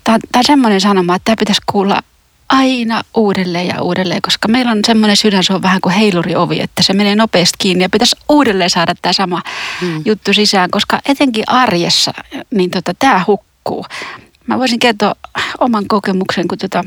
tämä 0.04 0.18
on 0.36 0.44
semmoinen 0.46 0.80
sanoma, 0.80 1.14
että 1.14 1.24
tämä 1.24 1.36
pitäisi 1.36 1.62
kuulla 1.66 2.02
aina 2.48 3.02
uudelleen 3.14 3.66
ja 3.66 3.82
uudelleen, 3.82 4.22
koska 4.22 4.48
meillä 4.48 4.70
on 4.70 4.80
semmoinen 4.86 5.16
sydän, 5.16 5.44
se 5.44 5.52
on 5.52 5.62
vähän 5.62 5.80
kuin 5.80 5.94
heiluriovi, 5.94 6.60
että 6.60 6.82
se 6.82 6.92
menee 6.92 7.16
nopeasti 7.16 7.56
kiinni 7.58 7.84
ja 7.84 7.88
pitäisi 7.88 8.16
uudelleen 8.28 8.70
saada 8.70 8.94
tämä 9.02 9.12
sama 9.12 9.42
hmm. 9.80 10.02
juttu 10.04 10.32
sisään, 10.32 10.70
koska 10.70 11.00
etenkin 11.06 11.44
arjessa 11.46 12.14
niin 12.50 12.70
tota, 12.70 12.94
tämä 12.98 13.24
hukkuu. 13.26 13.86
Mä 14.46 14.58
voisin 14.58 14.78
kertoa 14.78 15.14
oman 15.60 15.84
kokemuksen, 15.88 16.48
kun, 16.48 16.58
tota, 16.58 16.84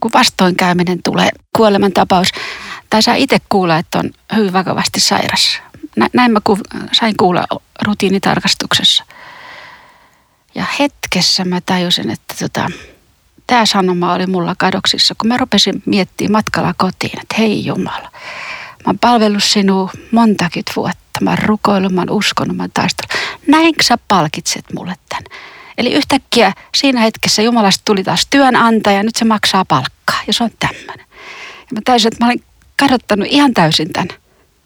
kun 0.00 0.10
vastoinkäyminen 0.14 1.02
tulee, 1.02 1.28
kuolemantapaus, 1.56 2.28
tai 2.90 3.02
saa 3.02 3.14
itse 3.14 3.38
kuulla, 3.48 3.76
että 3.76 3.98
on 3.98 4.10
hyvin 4.36 4.52
vakavasti 4.52 5.00
sairas. 5.00 5.58
Näin 6.12 6.32
mä 6.32 6.40
sain 6.92 7.16
kuulla 7.16 7.46
rutiinitarkastuksessa. 7.82 9.04
Ja 10.54 10.64
hetkessä 10.78 11.44
mä 11.44 11.60
tajusin, 11.60 12.10
että 12.10 12.34
tota, 12.38 12.70
tämä 13.48 13.66
sanoma 13.66 14.12
oli 14.12 14.26
mulla 14.26 14.54
kadoksissa, 14.58 15.14
kun 15.18 15.28
mä 15.28 15.36
rupesin 15.36 15.82
miettimään 15.86 16.32
matkalla 16.32 16.74
kotiin, 16.76 17.20
että 17.22 17.34
hei 17.38 17.66
Jumala, 17.66 18.10
mä 18.12 18.86
oon 18.86 18.98
palvellut 18.98 19.44
sinua 19.44 19.90
montakin 20.12 20.62
vuotta. 20.76 20.98
Mä 21.20 21.30
oon 21.30 21.38
rukoillut, 21.38 21.92
mä 21.92 22.00
oon 22.00 22.10
uskonut, 22.10 22.56
mä 22.56 22.62
oon 22.62 22.70
taistellut. 22.74 23.12
Näinkö 23.46 23.82
sä 23.82 23.98
palkitset 24.08 24.64
mulle 24.74 24.94
tämän? 25.08 25.24
Eli 25.78 25.92
yhtäkkiä 25.92 26.52
siinä 26.74 27.00
hetkessä 27.00 27.42
Jumalasta 27.42 27.82
tuli 27.84 28.04
taas 28.04 28.26
työnantaja, 28.30 29.02
nyt 29.02 29.16
se 29.16 29.24
maksaa 29.24 29.64
palkkaa 29.64 30.20
ja 30.26 30.32
se 30.32 30.44
on 30.44 30.50
tämmöinen. 30.58 31.06
Ja 31.60 31.74
mä 31.74 31.80
taisin, 31.84 32.08
että 32.08 32.24
mä 32.24 32.28
olin 32.30 32.44
kadottanut 32.76 33.28
ihan 33.30 33.54
täysin 33.54 33.92
tämän. 33.92 34.08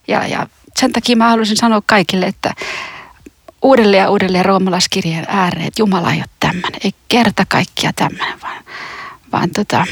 Ja, 0.08 0.26
ja 0.26 0.46
sen 0.80 0.92
takia 0.92 1.16
mä 1.16 1.28
haluaisin 1.28 1.56
sanoa 1.56 1.82
kaikille, 1.86 2.26
että 2.26 2.54
uudelleen 3.62 4.02
ja 4.02 4.10
uudelleen 4.10 4.44
roomalaiskirjeen 4.44 5.24
ääreen, 5.28 5.66
että 5.66 5.82
Jumala 5.82 6.12
ei 6.12 6.18
ole 6.18 6.26
tämmöinen. 6.40 6.80
Ei 6.84 6.92
kerta 7.08 7.46
kaikkia 7.48 7.92
tämmöinen, 7.92 8.40
vaan, 8.42 8.64
vaan 9.32 9.50
tota, 9.50 9.86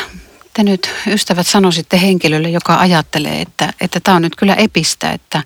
te 0.54 0.62
nyt 0.62 0.90
ystävät 1.06 1.46
sanoisitte 1.46 2.00
henkilölle, 2.00 2.50
joka 2.50 2.78
ajattelee, 2.80 3.40
että, 3.40 3.72
että 3.80 4.00
tämä 4.00 4.16
on 4.16 4.22
nyt 4.22 4.36
kyllä 4.36 4.54
epistä, 4.54 5.12
että, 5.12 5.42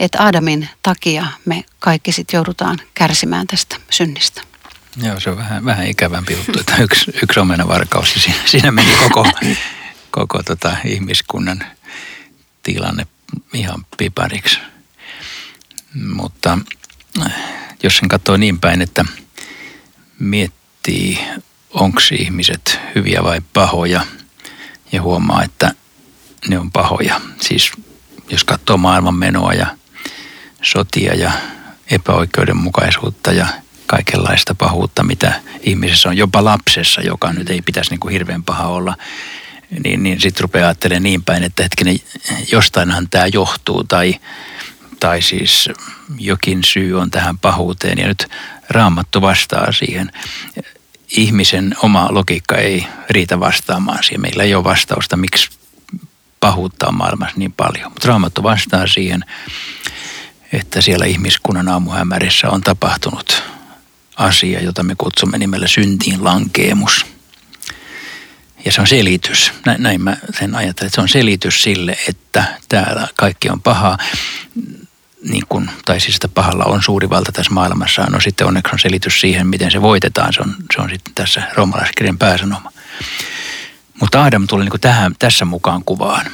että 0.00 0.22
Aadamin 0.22 0.68
takia 0.82 1.26
me 1.44 1.64
kaikki 1.78 2.12
sitten 2.12 2.38
joudutaan 2.38 2.78
kärsimään 2.94 3.46
tästä 3.46 3.76
synnistä? 3.90 4.49
Joo, 5.02 5.20
se 5.20 5.30
on 5.30 5.36
vähän, 5.36 5.64
vähän 5.64 5.86
ikävämpi 5.86 6.32
juttu, 6.32 6.60
että 6.60 6.76
yksi, 6.82 7.10
yksi 7.22 7.40
omenavarkaus 7.40 8.14
ja 8.14 8.20
siinä, 8.20 8.38
siinä 8.46 8.70
meni 8.70 8.96
koko, 9.08 9.26
koko 10.10 10.42
tota 10.42 10.76
ihmiskunnan 10.84 11.64
tilanne 12.62 13.06
ihan 13.52 13.86
pipariksi. 13.96 14.60
Mutta 15.94 16.58
jos 17.82 17.96
sen 17.96 18.08
katsoo 18.08 18.36
niin 18.36 18.60
päin, 18.60 18.82
että 18.82 19.04
miettii, 20.18 21.18
onko 21.70 22.00
ihmiset 22.18 22.78
hyviä 22.94 23.22
vai 23.22 23.40
pahoja 23.52 24.06
ja 24.92 25.02
huomaa, 25.02 25.42
että 25.42 25.74
ne 26.48 26.58
on 26.58 26.72
pahoja. 26.72 27.20
Siis 27.40 27.72
jos 28.30 28.44
katsoo 28.44 28.76
maailman 28.76 29.14
menoa 29.14 29.52
ja 29.52 29.76
sotia 30.62 31.14
ja 31.14 31.32
epäoikeudenmukaisuutta 31.90 33.32
ja 33.32 33.46
kaikenlaista 33.90 34.54
pahuutta, 34.54 35.02
mitä 35.02 35.32
ihmisessä 35.60 36.08
on, 36.08 36.16
jopa 36.16 36.44
lapsessa, 36.44 37.00
joka 37.00 37.32
nyt 37.32 37.50
ei 37.50 37.62
pitäisi 37.62 37.90
niin 37.90 38.00
kuin 38.00 38.12
hirveän 38.12 38.44
paha 38.44 38.66
olla, 38.66 38.96
niin, 39.84 40.02
niin 40.02 40.20
sitten 40.20 40.42
rupeaa 40.42 40.66
ajattelemaan 40.66 41.02
niin 41.02 41.22
päin, 41.22 41.42
että 41.42 41.62
hetkinen, 41.62 41.96
jostainhan 42.52 43.08
tämä 43.10 43.26
johtuu 43.26 43.84
tai, 43.84 44.20
tai 45.00 45.22
siis 45.22 45.68
jokin 46.18 46.64
syy 46.64 47.00
on 47.00 47.10
tähän 47.10 47.38
pahuuteen 47.38 47.98
ja 47.98 48.06
nyt 48.06 48.26
raamattu 48.68 49.20
vastaa 49.20 49.72
siihen. 49.72 50.12
Ihmisen 51.16 51.74
oma 51.82 52.08
logiikka 52.10 52.56
ei 52.56 52.86
riitä 53.10 53.40
vastaamaan 53.40 54.02
siihen. 54.02 54.20
Meillä 54.20 54.42
ei 54.42 54.54
ole 54.54 54.64
vastausta, 54.64 55.16
miksi 55.16 55.50
pahuutta 56.40 56.88
on 56.88 56.94
maailmassa 56.94 57.38
niin 57.38 57.52
paljon. 57.52 57.92
Mutta 57.92 58.08
raamattu 58.08 58.42
vastaa 58.42 58.86
siihen, 58.86 59.24
että 60.52 60.80
siellä 60.80 61.06
ihmiskunnan 61.06 61.68
aamuhämärissä 61.68 62.50
on 62.50 62.60
tapahtunut 62.60 63.59
asia, 64.16 64.62
jota 64.62 64.82
me 64.82 64.94
kutsumme 64.98 65.38
nimellä 65.38 65.66
syntiin 65.66 66.24
lankeemus. 66.24 67.06
Ja 68.64 68.72
se 68.72 68.80
on 68.80 68.86
selitys. 68.86 69.52
Näin 69.78 70.02
mä 70.02 70.16
sen 70.38 70.54
ajattelen, 70.54 70.86
että 70.86 70.94
se 70.94 71.00
on 71.00 71.08
selitys 71.08 71.62
sille, 71.62 71.98
että 72.08 72.58
täällä 72.68 73.08
kaikki 73.16 73.50
on 73.50 73.62
pahaa. 73.62 73.98
Niin 75.28 75.44
kun, 75.48 75.70
tai 75.84 76.00
siis 76.00 76.14
että 76.14 76.28
pahalla 76.28 76.64
on 76.64 76.82
suuri 76.82 77.10
valta 77.10 77.32
tässä 77.32 77.52
maailmassa. 77.52 78.02
No 78.02 78.20
sitten 78.20 78.46
onneksi 78.46 78.72
on 78.72 78.78
selitys 78.78 79.20
siihen, 79.20 79.46
miten 79.46 79.70
se 79.70 79.82
voitetaan. 79.82 80.32
Se 80.32 80.40
on, 80.40 80.54
se 80.76 80.82
on 80.82 80.90
sitten 80.90 81.14
tässä 81.14 81.42
roomalaiskirjan 81.54 82.18
pääsanoma. 82.18 82.72
Mutta 84.00 84.24
Adam 84.24 84.46
tuli 84.46 84.64
niin 84.64 84.80
tähän, 84.80 85.14
tässä 85.18 85.44
mukaan 85.44 85.82
kuvaan, 85.84 86.26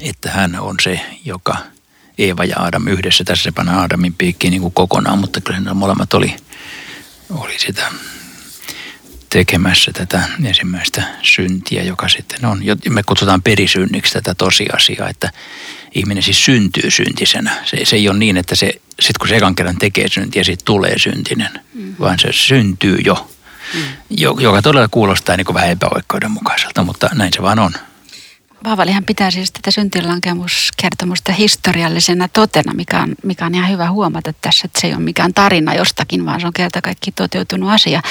että 0.00 0.30
hän 0.30 0.60
on 0.60 0.76
se, 0.82 1.00
joka 1.24 1.56
Eeva 2.18 2.44
ja 2.44 2.56
Adam 2.58 2.86
yhdessä, 2.86 3.24
tässä 3.24 3.42
se 3.42 3.52
panna 3.52 3.82
Adamin 3.82 4.14
piikkiin 4.14 4.50
niin 4.50 4.72
kokonaan, 4.72 5.18
mutta 5.18 5.40
kyllä 5.40 5.60
ne 5.60 5.72
molemmat 5.72 6.14
oli 6.14 6.36
oli 7.30 7.58
sitä 7.58 7.92
tekemässä 9.30 9.92
tätä 9.92 10.22
ensimmäistä 10.44 11.02
syntiä, 11.22 11.82
joka 11.82 12.08
sitten 12.08 12.44
on, 12.44 12.60
me 12.88 13.02
kutsutaan 13.02 13.42
perisynniksi 13.42 14.12
tätä 14.12 14.34
tosiasiaa, 14.34 15.08
että 15.08 15.30
ihminen 15.94 16.22
siis 16.22 16.44
syntyy 16.44 16.90
syntisenä. 16.90 17.50
Se, 17.64 17.84
se 17.84 17.96
ei 17.96 18.08
ole 18.08 18.18
niin, 18.18 18.36
että 18.36 18.54
se, 18.54 18.66
sitten 19.00 19.18
kun 19.18 19.28
se 19.28 19.36
ekan 19.36 19.54
kerran 19.54 19.78
tekee 19.78 20.08
syntiä, 20.08 20.44
siitä 20.44 20.62
tulee 20.64 20.98
syntinen, 20.98 21.60
mm. 21.74 21.94
vaan 22.00 22.18
se 22.18 22.28
syntyy 22.32 22.98
jo, 23.04 23.30
mm. 23.74 23.80
joka 24.40 24.62
todella 24.62 24.88
kuulostaa 24.88 25.36
niin 25.36 25.44
kuin 25.44 25.54
vähän 25.54 25.70
epäoikeudenmukaiselta, 25.70 26.82
mutta 26.82 27.10
näin 27.14 27.32
se 27.32 27.42
vaan 27.42 27.58
on. 27.58 27.72
Paavalihan 28.64 29.04
pitää 29.04 29.30
siis 29.30 29.52
tätä 29.52 29.70
syntilankemuskertomusta 29.70 31.32
historiallisena 31.32 32.28
totena, 32.28 32.74
mikä 32.74 33.02
on, 33.02 33.14
mikä 33.24 33.46
on 33.46 33.54
ihan 33.54 33.70
hyvä 33.70 33.90
huomata 33.90 34.32
tässä, 34.40 34.66
että 34.66 34.80
se 34.80 34.86
ei 34.86 34.94
ole 34.94 35.02
mikään 35.02 35.34
tarina 35.34 35.74
jostakin, 35.74 36.26
vaan 36.26 36.40
se 36.40 36.46
on 36.46 36.52
kerta 36.52 36.82
kaikki 36.82 37.12
toteutunut 37.12 37.70
asia. 37.70 38.02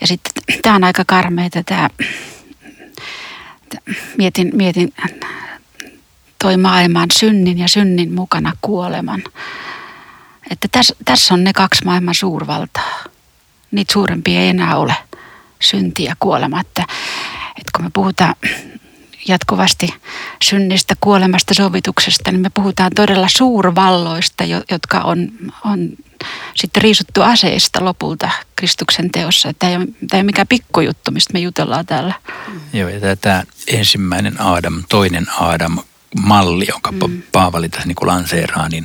Ja 0.00 0.06
sitten 0.06 0.32
tämä 0.62 0.76
on 0.76 0.84
aika 0.84 1.04
karmeita 1.06 1.62
tämä, 1.62 1.88
mietin, 4.18 4.50
mietin 4.54 4.94
toi 6.42 6.56
maailman 6.56 7.08
synnin 7.18 7.58
ja 7.58 7.68
synnin 7.68 8.14
mukana 8.14 8.52
kuoleman. 8.62 9.22
Että 10.50 10.68
tässä, 10.72 10.94
tässä 11.04 11.34
on 11.34 11.44
ne 11.44 11.52
kaksi 11.52 11.84
maailman 11.84 12.14
suurvaltaa. 12.14 13.04
Niitä 13.70 13.92
suurempia 13.92 14.40
ei 14.40 14.48
enää 14.48 14.76
ole, 14.76 14.94
synti 15.60 16.04
ja 16.04 16.16
kuolema. 16.20 16.60
Että, 16.60 16.82
että 17.48 17.70
kun 17.76 17.84
me 17.84 17.90
puhutaan 17.92 18.34
jatkuvasti 19.28 19.94
synnistä, 20.42 20.94
kuolemasta, 21.00 21.54
sovituksesta, 21.54 22.32
niin 22.32 22.40
me 22.40 22.50
puhutaan 22.54 22.90
todella 22.96 23.28
suurvalloista, 23.36 24.44
jotka 24.70 25.00
on, 25.00 25.28
on 25.64 25.88
sitten 26.54 26.82
riisuttu 26.82 27.22
aseista 27.22 27.84
lopulta 27.84 28.30
Kristuksen 28.56 29.10
teossa. 29.10 29.52
Tämä 29.58 29.70
ei 29.70 29.76
ole, 29.76 29.84
tämä 29.84 29.98
ei 30.12 30.18
ole 30.18 30.22
mikään 30.22 30.48
pikkujuttu, 30.48 31.10
mistä 31.10 31.32
me 31.32 31.40
jutellaan 31.40 31.86
täällä. 31.86 32.14
Joo, 32.72 32.88
ja 32.88 33.16
tämä 33.16 33.42
ensimmäinen 33.66 34.40
Aadam, 34.40 34.82
toinen 34.88 35.26
Aadam, 35.40 35.78
malli, 36.20 36.66
jonka 36.68 36.92
mm. 36.92 37.22
Paavali 37.32 37.68
tässä 37.68 37.88
niin 37.88 37.96
lanseeraa, 38.02 38.68
niin, 38.68 38.84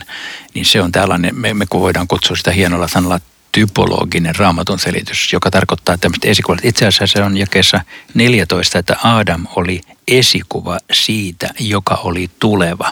niin 0.54 0.66
se 0.66 0.82
on 0.82 0.92
tällainen, 0.92 1.36
me, 1.36 1.54
me 1.54 1.66
voidaan 1.74 2.08
kutsua 2.08 2.36
sitä 2.36 2.52
hienolla 2.52 2.88
sanalla 2.88 3.20
typologinen 3.58 4.36
raamatun 4.36 4.80
selitys, 4.80 5.34
joka 5.34 5.52
tarkoittaa 5.52 5.98
tämmöistä 5.98 6.28
esikuvat. 6.28 6.66
Itse 6.66 6.88
asiassa 6.88 7.08
se 7.08 7.24
on 7.24 7.38
jakeessa 7.38 7.82
14, 8.14 8.80
että 8.80 8.96
Adam 9.04 9.48
oli 9.56 9.82
esikuva 10.08 10.78
siitä, 10.92 11.50
joka 11.60 11.96
oli 11.96 12.30
tuleva. 12.40 12.92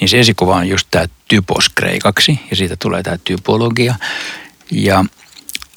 Niin 0.00 0.08
se 0.08 0.20
esikuva 0.20 0.56
on 0.56 0.68
just 0.68 0.88
tämä 0.90 1.04
typos 1.28 1.68
kreikaksi 1.68 2.40
ja 2.50 2.56
siitä 2.56 2.76
tulee 2.76 3.02
tämä 3.02 3.18
typologia. 3.24 3.94
Ja 4.70 5.04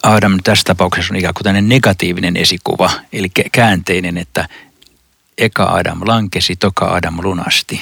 Adam 0.03 0.39
tässä 0.43 0.63
tapauksessa 0.63 1.13
on 1.13 1.19
ikään 1.19 1.33
kuin 1.33 1.69
negatiivinen 1.69 2.37
esikuva, 2.37 2.91
eli 3.13 3.29
käänteinen, 3.51 4.17
että 4.17 4.49
eka 5.37 5.63
Adam 5.63 6.01
lankesi, 6.05 6.55
toka 6.55 6.85
Adam 6.85 7.17
lunasti. 7.23 7.81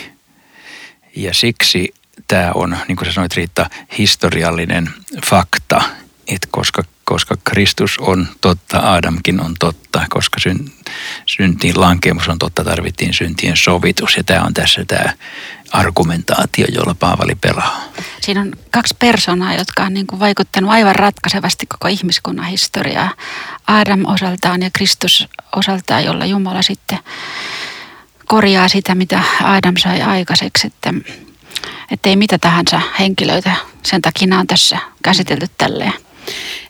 Ja 1.15 1.33
siksi 1.33 1.93
tämä 2.27 2.51
on, 2.55 2.77
niin 2.87 2.95
kuin 2.95 3.05
sä 3.05 3.13
sanoit 3.13 3.33
Riitta, 3.33 3.69
historiallinen 3.97 4.89
fakta, 5.25 5.81
että 6.27 6.47
koska, 6.51 6.83
koska 7.05 7.35
Kristus 7.43 7.97
on 7.99 8.27
totta, 8.41 8.93
Adamkin 8.93 9.41
on 9.41 9.55
totta, 9.59 10.05
koska 10.09 10.39
syn, 10.39 10.71
syntiin 11.25 11.79
lankemus 11.81 12.27
on 12.27 12.39
totta, 12.39 12.63
tarvittiin 12.63 13.13
syntien 13.13 13.57
sovitus. 13.57 14.17
Ja 14.17 14.23
tämä 14.23 14.43
on 14.43 14.53
tässä 14.53 14.85
tämä 14.85 15.13
argumentaatio, 15.71 16.65
jolla 16.69 16.95
Paavali 16.99 17.35
pelaa. 17.35 17.83
Siinä 18.21 18.41
on 18.41 18.51
kaksi 18.71 18.95
persoonaa, 18.99 19.53
jotka 19.53 19.83
on 19.83 19.93
niin 19.93 20.07
kuin 20.07 20.19
vaikuttanut 20.19 20.71
aivan 20.71 20.95
ratkaisevasti 20.95 21.65
koko 21.65 21.87
ihmiskunnan 21.87 22.45
historiaa. 22.45 23.13
Adam 23.67 24.05
osaltaan 24.05 24.61
ja 24.61 24.69
Kristus 24.73 25.27
osaltaan, 25.55 26.05
jolla 26.05 26.25
Jumala 26.25 26.61
sitten 26.61 26.99
korjaa 28.27 28.67
sitä, 28.67 28.95
mitä 28.95 29.21
Adam 29.43 29.77
sai 29.77 30.01
aikaiseksi. 30.01 30.67
Että, 30.67 30.93
että 31.91 32.09
ei 32.09 32.15
mitä 32.15 32.37
tahansa 32.37 32.81
henkilöitä. 32.99 33.55
Sen 33.83 34.01
takia 34.01 34.37
on 34.37 34.47
tässä 34.47 34.77
käsitelty 35.03 35.47
tälleen. 35.57 35.93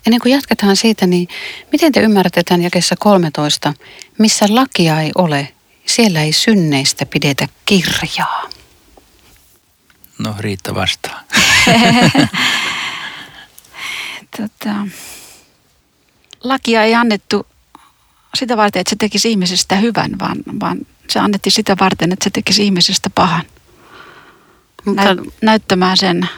Ennen 0.06 0.22
kuin 0.22 0.34
jatketaan 0.34 0.76
siitä, 0.76 1.08
niin 1.08 1.28
miten 1.72 1.92
te 1.92 2.00
ymmärrätte 2.00 2.44
tämän 2.44 2.62
jakessa 2.62 2.96
13, 3.00 3.74
missä 4.18 4.46
lakia 4.50 5.02
ei 5.02 5.12
ole, 5.16 5.54
siellä 5.86 6.22
ei 6.22 6.34
synneistä 6.34 7.06
pidetä 7.06 7.48
kirjaa? 7.66 8.50
No 10.18 10.36
Riitta 10.40 10.76
vastaa. 10.76 11.24
tota, 14.38 14.88
lakia 16.44 16.84
ei 16.84 16.96
annettu 16.96 17.48
sitä 18.36 18.58
varten, 18.58 18.80
että 18.80 18.90
se 18.90 18.96
tekisi 18.96 19.32
ihmisestä 19.32 19.76
hyvän, 19.76 20.12
vaan, 20.20 20.38
vaan 20.60 20.78
se 21.10 21.20
annettiin 21.20 21.54
sitä 21.54 21.76
varten, 21.80 22.12
että 22.12 22.24
se 22.24 22.30
tekisi 22.30 22.64
ihmisestä 22.64 23.10
pahan. 23.10 23.46
Mutta... 24.86 25.16
näyttämään 25.42 25.98
sen 25.98 26.30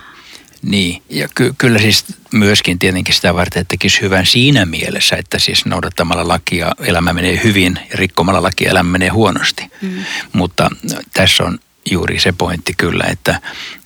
niin, 0.64 1.02
ja 1.10 1.28
ky- 1.36 1.54
kyllä 1.58 1.80
siis 1.80 2.06
myöskin 2.34 2.80
tietenkin 2.80 3.16
sitä 3.16 3.34
varten, 3.34 3.62
että 3.62 3.72
tekisi 3.72 4.02
hyvän 4.02 4.26
siinä 4.26 4.66
mielessä, 4.66 5.16
että 5.16 5.40
siis 5.40 5.66
noudattamalla 5.66 6.28
lakia 6.28 6.72
elämä 6.80 7.14
menee 7.14 7.42
hyvin 7.44 7.80
ja 7.90 7.98
rikkomalla 7.98 8.44
lakia 8.44 8.72
elämä 8.72 8.92
menee 8.92 9.10
huonosti. 9.10 9.64
Mm. 9.82 10.04
Mutta 10.34 10.70
tässä 11.14 11.44
on 11.44 11.60
juuri 11.92 12.20
se 12.20 12.32
pointti 12.32 12.74
kyllä, 12.78 13.04
että, 13.04 13.42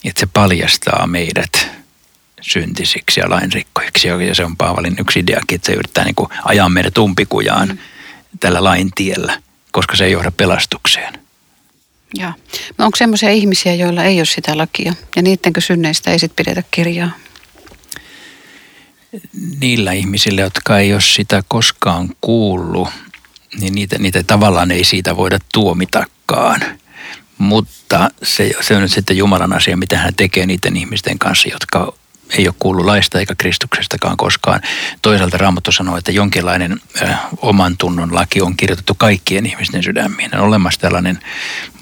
että 0.06 0.20
se 0.20 0.28
paljastaa 0.34 1.08
meidät 1.08 1.68
syntisiksi 2.42 3.20
ja 3.20 3.30
lainrikkojiksi. 3.30 4.08
Ja 4.08 4.36
se 4.36 4.46
on 4.46 4.58
Paavalin 4.58 4.96
yksi 5.00 5.20
ideakin, 5.20 5.56
että 5.56 5.66
se 5.66 5.74
yrittää 5.74 6.04
niin 6.04 6.16
kuin 6.16 6.30
ajaa 6.44 6.70
meidät 6.70 6.98
umpikujaan 6.98 7.68
mm. 7.68 7.78
tällä 8.40 8.64
lain 8.64 8.92
tiellä, 8.96 9.42
koska 9.72 9.96
se 9.96 10.06
ei 10.06 10.12
johda 10.12 10.32
pelastukseen. 10.32 11.27
Joo. 12.14 12.32
No 12.78 12.86
onko 12.86 12.96
sellaisia 12.96 13.30
ihmisiä, 13.30 13.74
joilla 13.74 14.04
ei 14.04 14.20
ole 14.20 14.26
sitä 14.26 14.58
lakia 14.58 14.94
ja 15.16 15.22
niidenkö 15.22 15.62
synneistä 15.62 16.12
ei 16.12 16.20
sitten 16.20 16.46
pidetä 16.46 16.68
kirjaa? 16.72 17.12
Niillä 19.60 19.92
ihmisillä, 19.92 20.42
jotka 20.42 20.80
ei 20.80 20.94
ole 20.94 21.02
sitä 21.02 21.44
koskaan 21.48 22.10
kuullut, 22.22 22.88
niin 23.60 23.76
niitä, 23.76 23.98
niitä 24.00 24.24
tavallaan 24.24 24.72
ei 24.72 24.84
siitä 24.84 25.18
voida 25.18 25.40
tuomitakaan. 25.54 26.62
Mutta 27.38 28.12
se, 28.24 28.52
se 28.62 28.76
on 28.76 28.82
nyt 28.82 28.92
sitten 28.92 29.18
Jumalan 29.18 29.54
asia, 29.54 29.78
mitä 29.78 29.98
hän 29.98 30.16
tekee 30.16 30.46
niiden 30.46 30.78
ihmisten 30.78 31.20
kanssa, 31.20 31.50
jotka 31.50 31.94
ei 32.38 32.48
ole 32.48 32.56
kuullut 32.60 32.86
laista 32.86 33.20
eikä 33.20 33.36
Kristuksestakaan 33.36 34.18
koskaan. 34.18 34.62
Toisaalta 35.02 35.38
Raamattu 35.38 35.72
sanoo, 35.72 35.98
että 35.98 36.12
jonkinlainen 36.12 36.82
äh, 37.02 37.20
oman 37.38 37.78
tunnon 37.78 38.16
laki 38.16 38.42
on 38.42 38.58
kirjoitettu 38.58 38.96
kaikkien 38.96 39.46
ihmisten 39.46 39.84
sydämiin. 39.84 40.36
On 40.36 40.42
olemassa 40.42 40.80
tällainen 40.80 41.20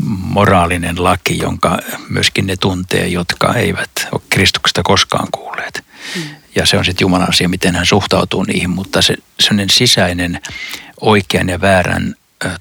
moraalinen 0.08 1.04
laki, 1.04 1.38
jonka 1.38 1.80
myöskin 2.10 2.48
ne 2.48 2.56
tuntee, 2.58 3.08
jotka 3.08 3.54
eivät 3.54 4.08
ole 4.12 4.22
Kristuksesta 4.30 4.84
koskaan 4.84 5.28
kuulleet. 5.32 5.86
Mm. 6.16 6.22
Ja 6.56 6.66
se 6.66 6.78
on 6.78 6.86
sitten 6.86 7.06
Jumalan 7.06 7.30
asia, 7.30 7.50
miten 7.50 7.76
hän 7.76 7.86
suhtautuu 7.86 8.44
niihin, 8.44 8.70
mutta 8.70 9.02
se 9.02 9.16
sellainen 9.40 9.70
sisäinen 9.70 10.42
oikean 11.02 11.50
ja 11.50 11.62
väärän 11.62 12.16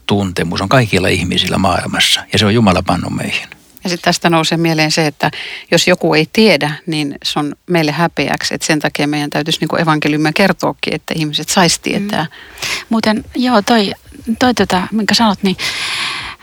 tuntemus 0.06 0.60
on 0.60 0.68
kaikilla 0.68 1.08
ihmisillä 1.08 1.58
maailmassa 1.58 2.24
ja 2.32 2.38
se 2.38 2.46
on 2.46 2.54
Jumala 2.54 2.82
pannut 2.82 3.16
meihin. 3.16 3.48
Ja 3.84 3.90
sitten 3.90 4.04
tästä 4.04 4.30
nousee 4.30 4.58
mieleen 4.58 4.90
se, 4.90 5.06
että 5.06 5.30
jos 5.70 5.88
joku 5.88 6.14
ei 6.14 6.26
tiedä, 6.32 6.72
niin 6.86 7.16
se 7.24 7.38
on 7.38 7.54
meille 7.66 7.92
häpeäksi. 7.92 8.54
Että 8.54 8.66
sen 8.66 8.78
takia 8.78 9.06
meidän 9.06 9.30
täytyisi 9.30 9.58
niin 9.60 9.80
evankeliumia 9.80 10.32
kertoakin, 10.32 10.94
että 10.94 11.14
ihmiset 11.16 11.48
saisi 11.48 11.80
tietää. 11.82 12.24
Mm. 12.24 12.30
Muuten 12.88 13.24
joo, 13.34 13.62
toi, 13.62 13.92
toi 14.38 14.54
tota, 14.54 14.82
minkä 14.92 15.14
sanot, 15.14 15.42
niin, 15.42 15.56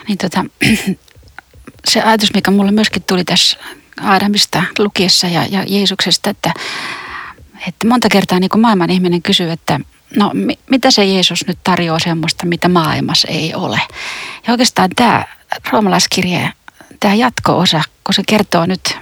niin 0.08 0.18
tota, 0.18 0.46
se 1.92 2.02
ajatus, 2.02 2.34
mikä 2.34 2.52
mulle 2.52 2.72
myöskin 2.72 3.04
tuli 3.04 3.24
tässä 3.24 3.58
Aadamista 4.02 4.64
lukiessa 4.80 5.28
ja, 5.28 5.46
ja 5.46 5.64
Jeesuksesta, 5.68 6.30
että, 6.30 6.54
että 7.68 7.88
monta 7.88 8.10
kertaa 8.10 8.40
niin 8.40 8.50
kuin 8.50 8.62
maailman 8.62 8.90
ihminen 8.90 9.22
kysyy, 9.22 9.52
että 9.52 9.80
no 10.16 10.32
mi, 10.34 10.60
mitä 10.70 10.92
se 10.92 11.06
Jeesus 11.06 11.48
nyt 11.48 11.60
tarjoaa 11.64 12.00
semmoista, 12.00 12.46
mitä 12.46 12.70
maailmassa 12.70 13.28
ei 13.28 13.54
ole. 13.56 13.82
Ja 14.48 14.52
oikeastaan 14.54 14.90
tämä 14.96 15.26
roomalaiskirje 15.72 16.52
tämä 17.00 17.14
jatko-osa, 17.14 17.82
kun 18.04 18.14
se 18.14 18.24
kertoo 18.28 18.66
nyt, 18.66 18.98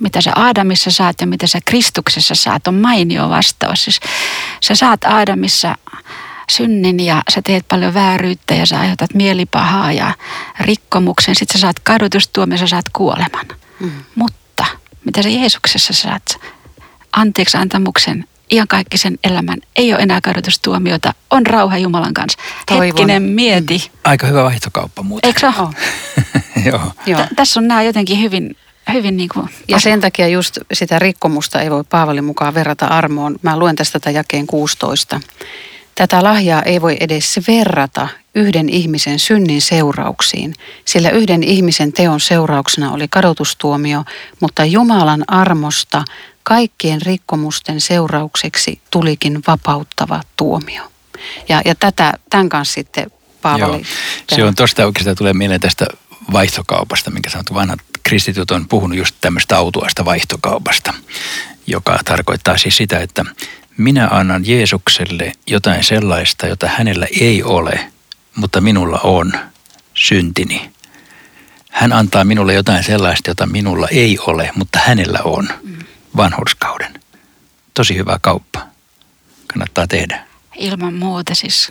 mitä 0.00 0.20
sä 0.20 0.32
Aadamissa 0.36 0.90
saat 0.90 1.20
ja 1.20 1.26
mitä 1.26 1.46
sä 1.46 1.58
Kristuksessa 1.64 2.34
saat, 2.34 2.66
on 2.66 2.74
mainio 2.74 3.30
vastaus. 3.30 3.84
Siis 3.84 4.00
sä 4.60 4.74
saat 4.74 5.04
Aadamissa 5.04 5.74
synnin 6.50 7.00
ja 7.00 7.22
sä 7.34 7.42
teet 7.42 7.68
paljon 7.68 7.94
vääryyttä 7.94 8.54
ja 8.54 8.66
sä 8.66 8.80
aiheutat 8.80 9.14
mielipahaa 9.14 9.92
ja 9.92 10.14
rikkomuksen. 10.60 11.34
Sitten 11.34 11.58
sä 11.58 11.60
saat 11.60 11.80
kadotustuomio, 11.80 12.58
sä 12.58 12.66
saat 12.66 12.86
kuoleman. 12.92 13.46
Mm. 13.80 13.90
Mutta 14.14 14.66
mitä 15.04 15.22
sä 15.22 15.28
Jeesuksessa 15.28 15.92
saat? 15.92 16.40
Anteeksi 17.12 17.56
antamuksen 17.56 18.24
iankaikkisen 18.50 19.18
elämän, 19.24 19.58
ei 19.76 19.94
ole 19.94 20.02
enää 20.02 20.20
kadotustuomiota, 20.20 21.14
on 21.30 21.46
rauha 21.46 21.78
Jumalan 21.78 22.14
kanssa. 22.14 22.38
Toivon. 22.66 22.86
Hetkinen, 22.86 23.22
mieti. 23.22 23.78
Mm. 23.78 23.98
Aika 24.04 24.26
hyvä 24.26 24.44
vaihtokauppa 24.44 25.02
muuten. 25.02 25.28
Eikö 25.28 25.40
se 25.40 25.46
ole? 25.46 25.74
Joo. 26.70 26.92
Joo. 27.06 27.20
T- 27.20 27.36
tässä 27.36 27.60
on 27.60 27.68
nämä 27.68 27.82
jotenkin 27.82 28.20
hyvin, 28.20 28.56
hyvin 28.92 29.16
niin 29.16 29.28
kuin... 29.34 29.48
Ja 29.68 29.80
sen 29.80 30.00
takia 30.00 30.28
just 30.28 30.58
sitä 30.72 30.98
rikkomusta 30.98 31.60
ei 31.60 31.70
voi 31.70 31.84
Paavalin 31.84 32.24
mukaan 32.24 32.54
verrata 32.54 32.86
armoon. 32.86 33.36
Mä 33.42 33.58
luen 33.58 33.76
tästä 33.76 34.00
tätä 34.00 34.10
jakeen 34.10 34.46
16. 34.46 35.20
Tätä 35.94 36.22
lahjaa 36.22 36.62
ei 36.62 36.82
voi 36.82 36.96
edes 37.00 37.40
verrata 37.48 38.08
yhden 38.34 38.68
ihmisen 38.68 39.18
synnin 39.18 39.62
seurauksiin, 39.62 40.54
sillä 40.84 41.10
yhden 41.10 41.42
ihmisen 41.42 41.92
teon 41.92 42.20
seurauksena 42.20 42.92
oli 42.92 43.08
kadotustuomio, 43.08 44.04
mutta 44.40 44.64
Jumalan 44.64 45.24
armosta 45.26 46.04
kaikkien 46.42 47.02
rikkomusten 47.02 47.80
seuraukseksi 47.80 48.80
tulikin 48.90 49.42
vapauttava 49.46 50.20
tuomio. 50.36 50.82
Ja, 51.48 51.62
ja 51.64 51.74
tätä, 51.74 52.12
tämän 52.30 52.48
kanssa 52.48 52.74
sitten 52.74 53.10
Paavali. 53.42 53.76
Joo, 53.76 53.84
se 54.34 54.44
on 54.44 54.54
tuosta 54.54 54.86
oikeastaan 54.86 55.16
tulee 55.16 55.32
mieleen 55.32 55.60
tästä 55.60 55.86
vaihtokaupasta, 56.32 57.10
minkä 57.10 57.30
sanottu 57.30 57.54
vanhat 57.54 57.80
kristityt 58.02 58.50
on 58.50 58.68
puhunut 58.68 58.98
just 58.98 59.14
tämmöistä 59.20 59.56
autuasta 59.56 60.04
vaihtokaupasta, 60.04 60.94
joka 61.66 61.98
tarkoittaa 62.04 62.58
siis 62.58 62.76
sitä, 62.76 62.98
että 62.98 63.24
minä 63.76 64.08
annan 64.10 64.46
Jeesukselle 64.46 65.32
jotain 65.46 65.84
sellaista, 65.84 66.46
jota 66.46 66.68
hänellä 66.68 67.06
ei 67.20 67.42
ole, 67.42 67.90
mutta 68.40 68.60
minulla 68.60 69.00
on, 69.02 69.32
syntini. 69.94 70.70
Hän 71.70 71.92
antaa 71.92 72.24
minulle 72.24 72.54
jotain 72.54 72.84
sellaista, 72.84 73.30
jota 73.30 73.46
minulla 73.46 73.88
ei 73.88 74.18
ole, 74.18 74.50
mutta 74.54 74.78
hänellä 74.86 75.18
on, 75.24 75.48
vanhurskauden. 76.16 77.00
Tosi 77.74 77.96
hyvä 77.96 78.18
kauppa. 78.22 78.66
Kannattaa 79.46 79.86
tehdä. 79.86 80.24
Ilman 80.56 80.94
muuta 80.94 81.34
siis. 81.34 81.70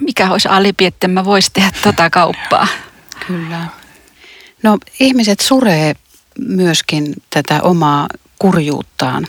Mikä 0.00 0.30
olisi 0.30 0.48
alipi, 0.48 0.86
että 0.86 1.08
mä 1.08 1.24
voisi 1.24 1.50
tehdä 1.52 1.72
tota 1.82 2.10
kauppaa? 2.10 2.68
Kyllä. 3.26 3.66
No 4.62 4.78
ihmiset 5.00 5.40
suree 5.40 5.94
myöskin 6.38 7.14
tätä 7.30 7.62
omaa 7.62 8.08
kurjuuttaan. 8.38 9.26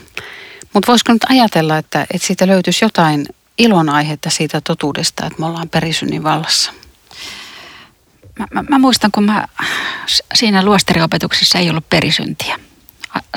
Mutta 0.74 0.86
voisiko 0.86 1.12
nyt 1.12 1.24
ajatella, 1.28 1.78
että, 1.78 2.06
että 2.14 2.26
siitä 2.26 2.46
löytyisi 2.46 2.84
jotain 2.84 3.26
ilonaihetta 3.58 4.30
siitä 4.30 4.60
totuudesta, 4.60 5.26
että 5.26 5.40
me 5.40 5.46
ollaan 5.46 5.68
perisynnin 5.68 6.22
vallassa? 6.22 6.72
Mä, 8.38 8.46
mä, 8.54 8.64
mä 8.68 8.78
muistan, 8.78 9.12
kun 9.12 9.24
mä 9.24 9.46
siinä 10.34 10.64
luostariopetuksessa 10.64 11.58
ei 11.58 11.70
ollut 11.70 11.90
perisyntiä. 11.90 12.58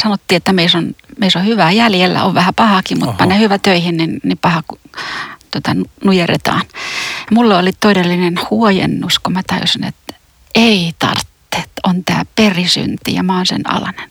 Sanottiin, 0.03 0.37
että 0.37 0.53
meissä 0.53 0.77
on, 0.77 0.95
meissä 1.19 1.39
on 1.39 1.45
hyvää 1.45 1.71
jäljellä, 1.71 2.23
on 2.23 2.33
vähän 2.33 2.55
pahakin, 2.55 2.99
mutta 2.99 3.13
pane 3.17 3.39
hyvä 3.39 3.57
töihin, 3.57 3.97
niin, 3.97 4.19
niin 4.23 4.37
paha 4.37 4.63
tota, 5.51 5.75
nujerretaan. 6.03 6.61
Mulla 7.31 7.59
oli 7.59 7.71
todellinen 7.79 8.39
huojennus, 8.49 9.19
kun 9.19 9.33
mä 9.33 9.41
tajusin, 9.47 9.83
että 9.83 10.13
ei 10.55 10.93
tarvitse 10.99 11.30
on 11.83 12.03
tämä 12.03 12.25
perisynti 12.35 13.13
ja 13.13 13.23
mä 13.23 13.37
oon 13.37 13.45
sen 13.45 13.71
alainen. 13.73 14.09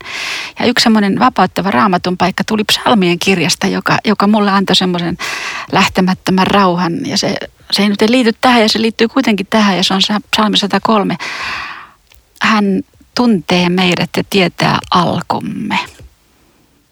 Ja 0.58 0.66
yksi 0.66 0.82
semmoinen 0.82 1.18
vapauttava 1.18 1.70
raamatun 1.70 2.16
paikka 2.16 2.44
tuli 2.44 2.64
psalmien 2.64 3.18
kirjasta, 3.18 3.66
joka, 3.66 3.98
joka 4.04 4.26
mulle 4.26 4.50
antoi 4.50 4.76
semmoisen 4.76 5.18
lähtemättömän 5.72 6.46
rauhan. 6.46 7.06
Ja 7.06 7.18
se, 7.18 7.36
se 7.70 7.82
ei 7.82 7.88
nyt 7.88 8.00
liity 8.00 8.32
tähän 8.40 8.62
ja 8.62 8.68
se 8.68 8.80
liittyy 8.80 9.08
kuitenkin 9.08 9.46
tähän 9.50 9.76
ja 9.76 9.84
se 9.84 9.94
on 9.94 10.00
psalmi 10.30 10.56
103. 10.56 11.16
Hän 12.42 12.82
tuntee 13.14 13.68
meidät 13.68 14.10
ja 14.16 14.22
tietää 14.30 14.78
alkumme. 14.90 15.78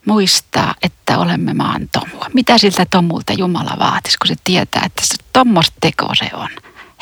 Muistaa, 0.06 0.74
että 0.82 1.18
olemme 1.18 1.54
maan 1.54 1.88
tomua. 1.92 2.26
Mitä 2.34 2.58
siltä 2.58 2.86
tomulta 2.90 3.32
Jumala 3.32 3.76
vaatisi, 3.78 4.18
kun 4.18 4.28
se 4.28 4.34
tietää, 4.44 4.82
että 4.86 5.02
se 5.04 5.14
tommosta 5.32 5.76
teko 5.80 6.14
se 6.14 6.30
on. 6.32 6.48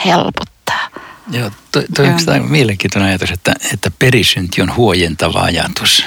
Helpottaa. 0.05 0.89
Joo, 1.31 1.51
toi, 1.73 1.85
toi 1.95 2.07
on 2.37 2.51
mielenkiintoinen 2.51 3.09
ajatus, 3.09 3.31
että, 3.31 3.55
että 3.73 3.91
perisynti 3.91 4.63
on 4.63 4.77
huojentava 4.77 5.41
ajatus. 5.41 6.05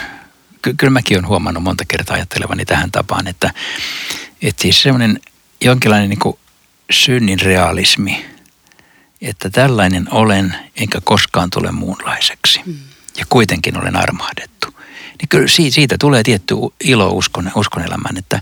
ky- 0.62 0.74
kyllä 0.74 0.92
mäkin 0.92 1.18
olen 1.18 1.28
huomannut 1.28 1.64
monta 1.64 1.86
kertaa 1.88 2.16
ajattelevani 2.16 2.66
tähän 2.66 2.92
tapaan, 2.92 3.28
että, 3.28 3.54
että 4.42 4.62
siis 4.62 4.82
semmoinen 4.82 5.20
jonkinlainen 5.62 6.10
niin 6.10 6.40
synnin 6.92 7.40
realismi, 7.40 8.26
että 9.22 9.50
tällainen 9.50 10.14
olen, 10.14 10.56
enkä 10.76 11.02
koskaan 11.04 11.50
tule 11.50 11.72
muunlaiseksi. 11.72 12.62
Mm. 12.66 12.76
Ja 13.18 13.26
kuitenkin 13.30 13.78
olen 13.78 13.96
armahdettu. 13.96 14.68
Niin 15.20 15.30
kyllä 15.30 15.48
siitä 15.48 15.98
tulee 16.00 16.24
tietty 16.24 16.56
ilo 16.84 17.10
uskon, 17.10 17.52
uskon 17.56 17.84
elämään, 17.84 18.18
että 18.18 18.42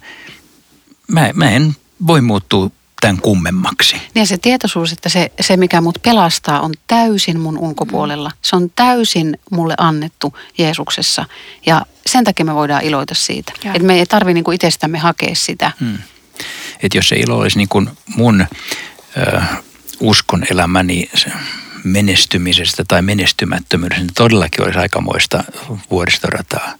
mä, 1.07 1.29
mä 1.33 1.49
en 1.49 1.75
voi 2.07 2.21
muuttua 2.21 2.71
tämän 3.01 3.17
kummemmaksi. 3.21 4.01
Ja 4.15 4.25
se 4.25 4.37
tietoisuus, 4.37 4.91
että 4.91 5.09
se, 5.09 5.31
se 5.41 5.57
mikä 5.57 5.81
mut 5.81 5.97
pelastaa 6.03 6.61
on 6.61 6.73
täysin 6.87 7.39
mun 7.39 7.57
ulkopuolella. 7.57 8.31
Se 8.41 8.55
on 8.55 8.71
täysin 8.75 9.39
mulle 9.51 9.75
annettu 9.77 10.33
Jeesuksessa. 10.57 11.25
Ja 11.65 11.85
sen 12.05 12.23
takia 12.23 12.45
me 12.45 12.55
voidaan 12.55 12.83
iloita 12.83 13.15
siitä. 13.15 13.53
Että 13.65 13.87
me 13.87 13.93
ei 13.93 14.05
tarvi 14.05 14.33
niinku 14.33 14.51
itsestämme 14.51 14.97
hakea 14.97 15.35
sitä. 15.35 15.71
Hmm. 15.79 15.97
Että 16.83 16.97
jos 16.97 17.09
se 17.09 17.15
ilo 17.15 17.37
olisi 17.37 17.57
niin 17.57 17.69
kuin 17.69 17.89
mun 18.15 18.45
ö, 19.17 19.41
uskon 19.99 20.43
elämäni 20.51 21.09
menestymisestä 21.83 22.83
tai 22.87 23.01
menestymättömyydestä, 23.01 24.03
niin 24.03 24.13
todellakin 24.13 24.63
olisi 24.63 24.79
aikamoista 24.79 25.43
vuoristorataa. 25.91 26.73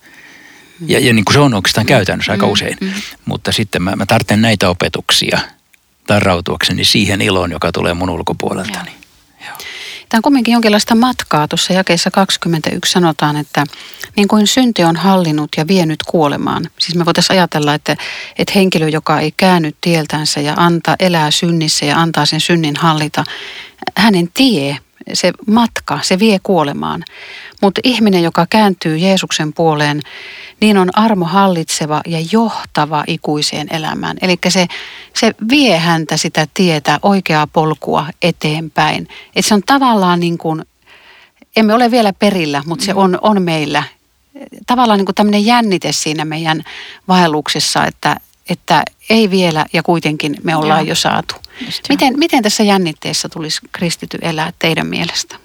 Ja, 0.87 0.99
ja 0.99 1.13
niin 1.13 1.25
kuin 1.25 1.33
se 1.33 1.39
on 1.39 1.53
oikeastaan 1.53 1.85
käytännössä 1.85 2.31
aika 2.31 2.45
mm, 2.45 2.51
usein. 2.51 2.77
Mm. 2.81 2.91
Mutta 3.25 3.51
sitten 3.51 3.81
mä, 3.81 3.95
mä 3.95 4.05
tarvitsen 4.05 4.41
näitä 4.41 4.69
opetuksia 4.69 5.39
tarrautuakseni 6.07 6.85
siihen 6.85 7.21
iloon, 7.21 7.51
joka 7.51 7.71
tulee 7.71 7.93
mun 7.93 8.09
ulkopuoleltani. 8.09 8.91
Tämä 10.09 10.19
on 10.19 10.21
kuitenkin 10.21 10.51
jonkinlaista 10.51 10.95
matkaa. 10.95 11.47
Tuossa 11.47 11.73
jakeessa 11.73 12.11
21 12.11 12.91
sanotaan, 12.91 13.37
että 13.37 13.63
niin 14.15 14.27
kuin 14.27 14.47
synti 14.47 14.83
on 14.83 14.95
hallinnut 14.95 15.49
ja 15.57 15.67
vienyt 15.67 15.99
kuolemaan. 16.07 16.69
Siis 16.79 16.95
me 16.95 17.05
voitaisiin 17.05 17.39
ajatella, 17.39 17.73
että, 17.73 17.95
että 18.37 18.53
henkilö, 18.55 18.89
joka 18.89 19.19
ei 19.19 19.33
käänny 19.37 19.71
tieltänsä 19.81 20.39
ja 20.39 20.53
antaa 20.57 20.95
elää 20.99 21.31
synnissä 21.31 21.85
ja 21.85 21.99
antaa 21.99 22.25
sen 22.25 22.41
synnin 22.41 22.75
hallita, 22.75 23.23
hänen 23.97 24.29
tie 24.33 24.77
se 25.13 25.31
matka, 25.47 25.99
se 26.01 26.19
vie 26.19 26.39
kuolemaan. 26.43 27.03
Mutta 27.61 27.81
ihminen, 27.83 28.23
joka 28.23 28.47
kääntyy 28.49 28.97
Jeesuksen 28.97 29.53
puoleen, 29.53 30.01
niin 30.61 30.77
on 30.77 30.89
armo 30.97 31.25
hallitseva 31.25 32.01
ja 32.07 32.19
johtava 32.31 33.03
ikuiseen 33.07 33.67
elämään. 33.71 34.17
Eli 34.21 34.37
se, 34.47 34.67
se 35.13 35.35
vie 35.49 35.77
häntä 35.77 36.17
sitä 36.17 36.47
tietä, 36.53 36.99
oikeaa 37.01 37.47
polkua 37.47 38.05
eteenpäin. 38.21 39.07
Et 39.35 39.45
se 39.45 39.53
on 39.53 39.61
tavallaan 39.65 40.19
niin 40.19 40.37
kuin, 40.37 40.65
emme 41.55 41.73
ole 41.73 41.91
vielä 41.91 42.13
perillä, 42.13 42.63
mutta 42.65 42.85
se 42.85 42.93
on, 42.93 43.17
on 43.21 43.41
meillä. 43.41 43.83
Tavallaan 44.67 44.97
niin 44.97 45.05
kuin 45.05 45.15
tämmöinen 45.15 45.45
jännite 45.45 45.91
siinä 45.91 46.25
meidän 46.25 46.63
vaelluksessa, 47.07 47.85
että, 47.85 48.17
että 48.49 48.83
ei 49.09 49.29
vielä 49.29 49.65
ja 49.73 49.83
kuitenkin 49.83 50.35
me 50.43 50.55
ollaan 50.55 50.85
Joo. 50.85 50.89
jo 50.89 50.95
saatu. 50.95 51.35
Miten, 51.89 52.19
miten 52.19 52.43
tässä 52.43 52.63
jännitteessä 52.63 53.29
tulisi 53.29 53.59
kristity 53.71 54.17
elää 54.21 54.53
teidän 54.59 54.87
mielestä? 54.87 55.35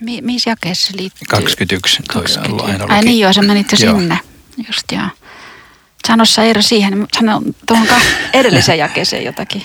Mi- 0.00 0.20
missä 0.20 0.50
jakeessa 0.50 0.92
liittyy? 0.96 1.26
21. 1.28 2.02
20. 2.08 2.86
Ai 2.88 3.04
niin 3.04 3.20
joo, 3.20 3.32
sä 3.32 3.42
menit 3.42 3.72
jo 3.72 3.78
sinne. 3.78 4.18
Just 4.66 4.92
joo. 4.92 5.06
Sano 6.06 6.24
sä 6.24 6.42
Eero 6.42 6.62
siihen, 6.62 7.06
sano 7.18 7.42
tuohon 7.66 7.86
edelliseen 8.32 8.78
jakeeseen 8.88 9.24
jotakin. 9.24 9.62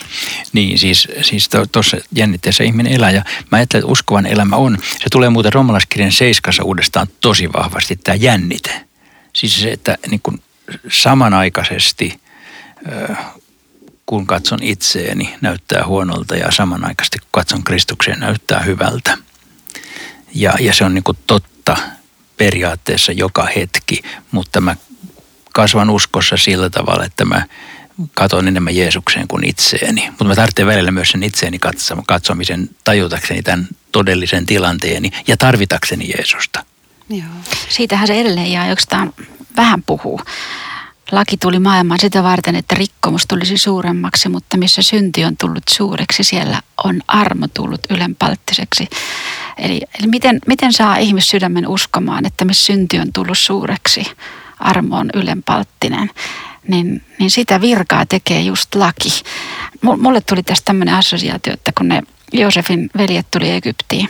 Niin, 0.53 0.79
siis, 0.79 1.07
siis 1.21 1.49
tuossa 1.71 1.97
jännitteessä 2.11 2.63
ihminen 2.63 2.93
elää 2.93 3.11
ja 3.11 3.23
mä 3.51 3.57
ajattelen, 3.57 3.81
että 3.81 3.91
uskovan 3.91 4.25
elämä 4.25 4.55
on. 4.55 4.77
Se 4.81 5.09
tulee 5.11 5.29
muuten 5.29 5.53
romalaiskirjan 5.53 6.11
seiskassa 6.11 6.63
uudestaan 6.63 7.07
tosi 7.21 7.53
vahvasti, 7.53 7.95
tämä 7.95 8.15
jännite. 8.15 8.85
Siis 9.33 9.61
se, 9.61 9.71
että 9.71 9.97
niin 10.07 10.21
kuin 10.23 10.41
samanaikaisesti 10.91 12.19
kun 14.05 14.27
katson 14.27 14.63
itseeni, 14.63 15.35
näyttää 15.41 15.85
huonolta 15.85 16.35
ja 16.35 16.51
samanaikaisesti 16.51 17.19
kun 17.19 17.27
katson 17.31 17.63
Kristukseen, 17.63 18.19
näyttää 18.19 18.59
hyvältä. 18.59 19.17
Ja, 20.35 20.53
ja 20.59 20.73
se 20.73 20.85
on 20.85 20.93
niin 20.93 21.03
kuin 21.03 21.17
totta 21.27 21.77
periaatteessa 22.37 23.11
joka 23.11 23.47
hetki, 23.55 24.01
mutta 24.31 24.61
mä 24.61 24.75
kasvan 25.53 25.89
uskossa 25.89 26.37
sillä 26.37 26.69
tavalla, 26.69 27.05
että 27.05 27.25
mä 27.25 27.45
katon 28.13 28.47
enemmän 28.47 28.75
Jeesukseen 28.75 29.27
kuin 29.27 29.49
itseeni. 29.49 30.09
Mutta 30.09 30.23
mä 30.23 30.35
tarvitsen 30.35 30.67
välillä 30.67 30.91
myös 30.91 31.11
sen 31.11 31.23
itseeni 31.23 31.59
katsomisen 32.07 32.69
tajutakseni 32.83 33.41
tämän 33.41 33.67
todellisen 33.91 34.45
tilanteeni 34.45 35.11
ja 35.27 35.37
tarvitakseni 35.37 36.09
Jeesusta. 36.17 36.65
Joo. 37.09 37.27
Siitähän 37.69 38.07
se 38.07 38.21
edelleen 38.21 38.51
jää 38.51 38.75
vähän 39.57 39.83
puhuu. 39.83 40.21
Laki 41.11 41.37
tuli 41.37 41.59
maailmaan 41.59 41.99
sitä 41.99 42.23
varten, 42.23 42.55
että 42.55 42.75
rikkomus 42.75 43.25
tulisi 43.27 43.57
suuremmaksi, 43.57 44.29
mutta 44.29 44.57
missä 44.57 44.81
synti 44.81 45.25
on 45.25 45.37
tullut 45.37 45.63
suureksi, 45.69 46.23
siellä 46.23 46.61
on 46.83 47.01
armo 47.07 47.47
tullut 47.53 47.81
ylenpalttiseksi. 47.89 48.87
Eli, 49.57 49.81
eli 49.99 50.07
miten, 50.07 50.39
miten 50.47 50.73
saa 50.73 50.97
ihmissydämen 50.97 51.67
uskomaan, 51.67 52.25
että 52.25 52.45
missä 52.45 52.65
synti 52.65 52.99
on 52.99 53.13
tullut 53.13 53.37
suureksi, 53.37 54.05
armo 54.59 54.97
on 54.97 55.09
ylenpalttinen, 55.13 56.11
niin, 56.67 57.01
niin 57.19 57.31
sitä 57.31 57.61
virkaa 57.61 58.05
tekee 58.05 58.41
just 58.41 58.75
laki. 58.75 59.09
Mulle 59.81 60.21
tuli 60.21 60.43
tästä 60.43 60.65
tämmöinen 60.65 60.95
assosiaatio, 60.95 61.53
että 61.53 61.71
kun 61.77 61.87
ne 61.87 62.03
Joosefin 62.33 62.89
veljet 62.97 63.27
tuli 63.31 63.51
Egyptiin, 63.51 64.09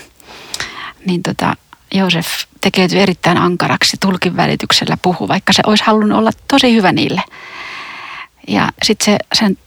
niin 1.05 1.23
tota, 1.23 1.55
Joosef 1.95 2.27
tekeytyi 2.61 2.99
erittäin 2.99 3.37
ankaraksi 3.37 3.97
tulkin 3.99 4.37
välityksellä 4.37 4.97
puhu, 5.01 5.27
vaikka 5.27 5.53
se 5.53 5.61
olisi 5.65 5.83
halunnut 5.83 6.19
olla 6.19 6.31
tosi 6.47 6.73
hyvä 6.73 6.91
niille. 6.91 7.21
Ja 8.47 8.69
sitten 8.83 9.05
se 9.05 9.17
sen 9.33 9.57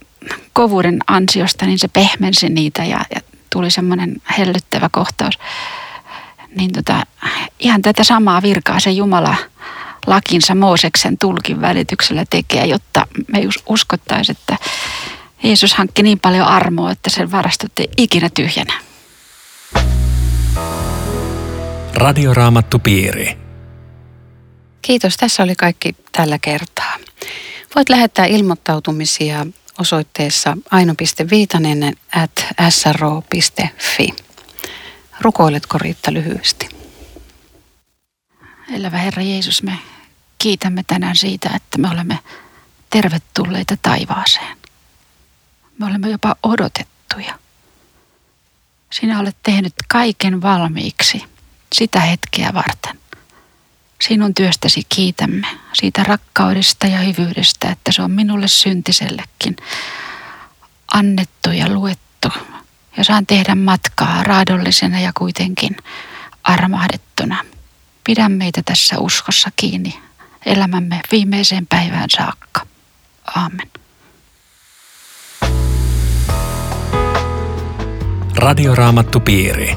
kovuuden 0.53 0.99
ansiosta 1.07 1.67
niin 1.67 1.79
se 1.79 1.89
pehmensi 1.89 2.49
niitä 2.49 2.85
ja, 2.85 3.01
ja 3.15 3.21
tuli 3.51 3.71
semmoinen 3.71 4.17
hellyttävä 4.39 4.89
kohtaus. 4.93 5.39
Niin 6.57 6.73
tota, 6.73 7.03
ihan 7.59 7.83
tätä 7.83 8.05
samaa 8.05 8.43
virkaa 8.43 8.81
se 8.81 8.91
Jumala 8.91 9.37
lakinsa 10.07 10.55
Mooseksen 10.55 11.19
tulkin 11.19 11.61
välityksellä 11.61 12.25
tekee, 12.31 12.67
jotta 12.67 13.07
me 13.29 13.41
uskottaisiin, 13.67 14.37
että 14.41 14.57
Jeesus 15.43 15.75
hankki 15.75 16.03
niin 16.03 16.21
paljon 16.21 16.47
armoa, 16.47 16.91
että 16.91 17.11
sen 17.11 17.33
varastot 17.33 17.79
ei 17.79 17.89
ikinä 17.97 18.31
tyhjänä. 18.35 18.73
Radioraamattu 21.99 22.79
piiri. 22.79 23.39
Kiitos. 24.83 25.17
Tässä 25.17 25.43
oli 25.43 25.55
kaikki 25.55 25.97
tällä 26.13 26.39
kertaa. 26.39 26.97
Voit 27.75 27.89
lähettää 27.89 28.27
ilmoittautumisia 28.27 29.47
osoitteessa 29.79 30.57
aino.viitanen 30.71 31.97
at 32.17 32.47
sro.fi. 32.71 34.09
Rukoiletko 35.21 35.79
Riitta 35.79 36.13
lyhyesti? 36.13 36.69
Elävä 38.75 38.99
Herra 38.99 39.23
Jeesus, 39.23 39.63
me 39.63 39.79
kiitämme 40.39 40.85
tänään 40.87 41.17
siitä, 41.17 41.51
että 41.57 41.79
me 41.79 41.91
olemme 41.91 42.19
tervetulleita 42.91 43.77
taivaaseen. 43.83 44.57
Me 45.79 45.87
olemme 45.87 46.09
jopa 46.09 46.37
odotettuja. 46.43 47.39
Sinä 48.93 49.21
olet 49.21 49.37
tehnyt 49.43 49.75
kaiken 49.89 50.43
valmiiksi 50.43 51.38
sitä 51.73 52.01
hetkeä 52.01 52.55
varten. 52.55 52.99
Sinun 54.09 54.35
työstäsi 54.35 54.83
kiitämme 54.89 55.47
siitä 55.73 56.05
rakkaudesta 56.05 56.87
ja 56.87 56.99
hyvyydestä, 56.99 57.71
että 57.71 57.93
se 57.93 58.03
on 58.03 58.11
minulle 58.11 58.49
syntisellekin 58.49 59.57
annettu 60.95 61.51
ja 61.51 61.69
luettu. 61.69 62.29
Ja 62.97 63.05
saan 63.05 63.27
tehdä 63.27 63.55
matkaa 63.55 64.23
raadollisena 64.23 65.01
ja 65.01 65.13
kuitenkin 65.19 65.77
armahdettuna. 66.45 67.45
Pidä 68.05 68.29
meitä 68.29 68.63
tässä 68.65 68.99
uskossa 68.99 69.51
kiinni 69.57 69.99
elämämme 70.47 71.01
viimeiseen 71.13 71.67
päivään 71.67 72.11
saakka. 72.11 72.67
Aamen. 73.37 73.69
Radioraamattupiiri. 78.37 79.77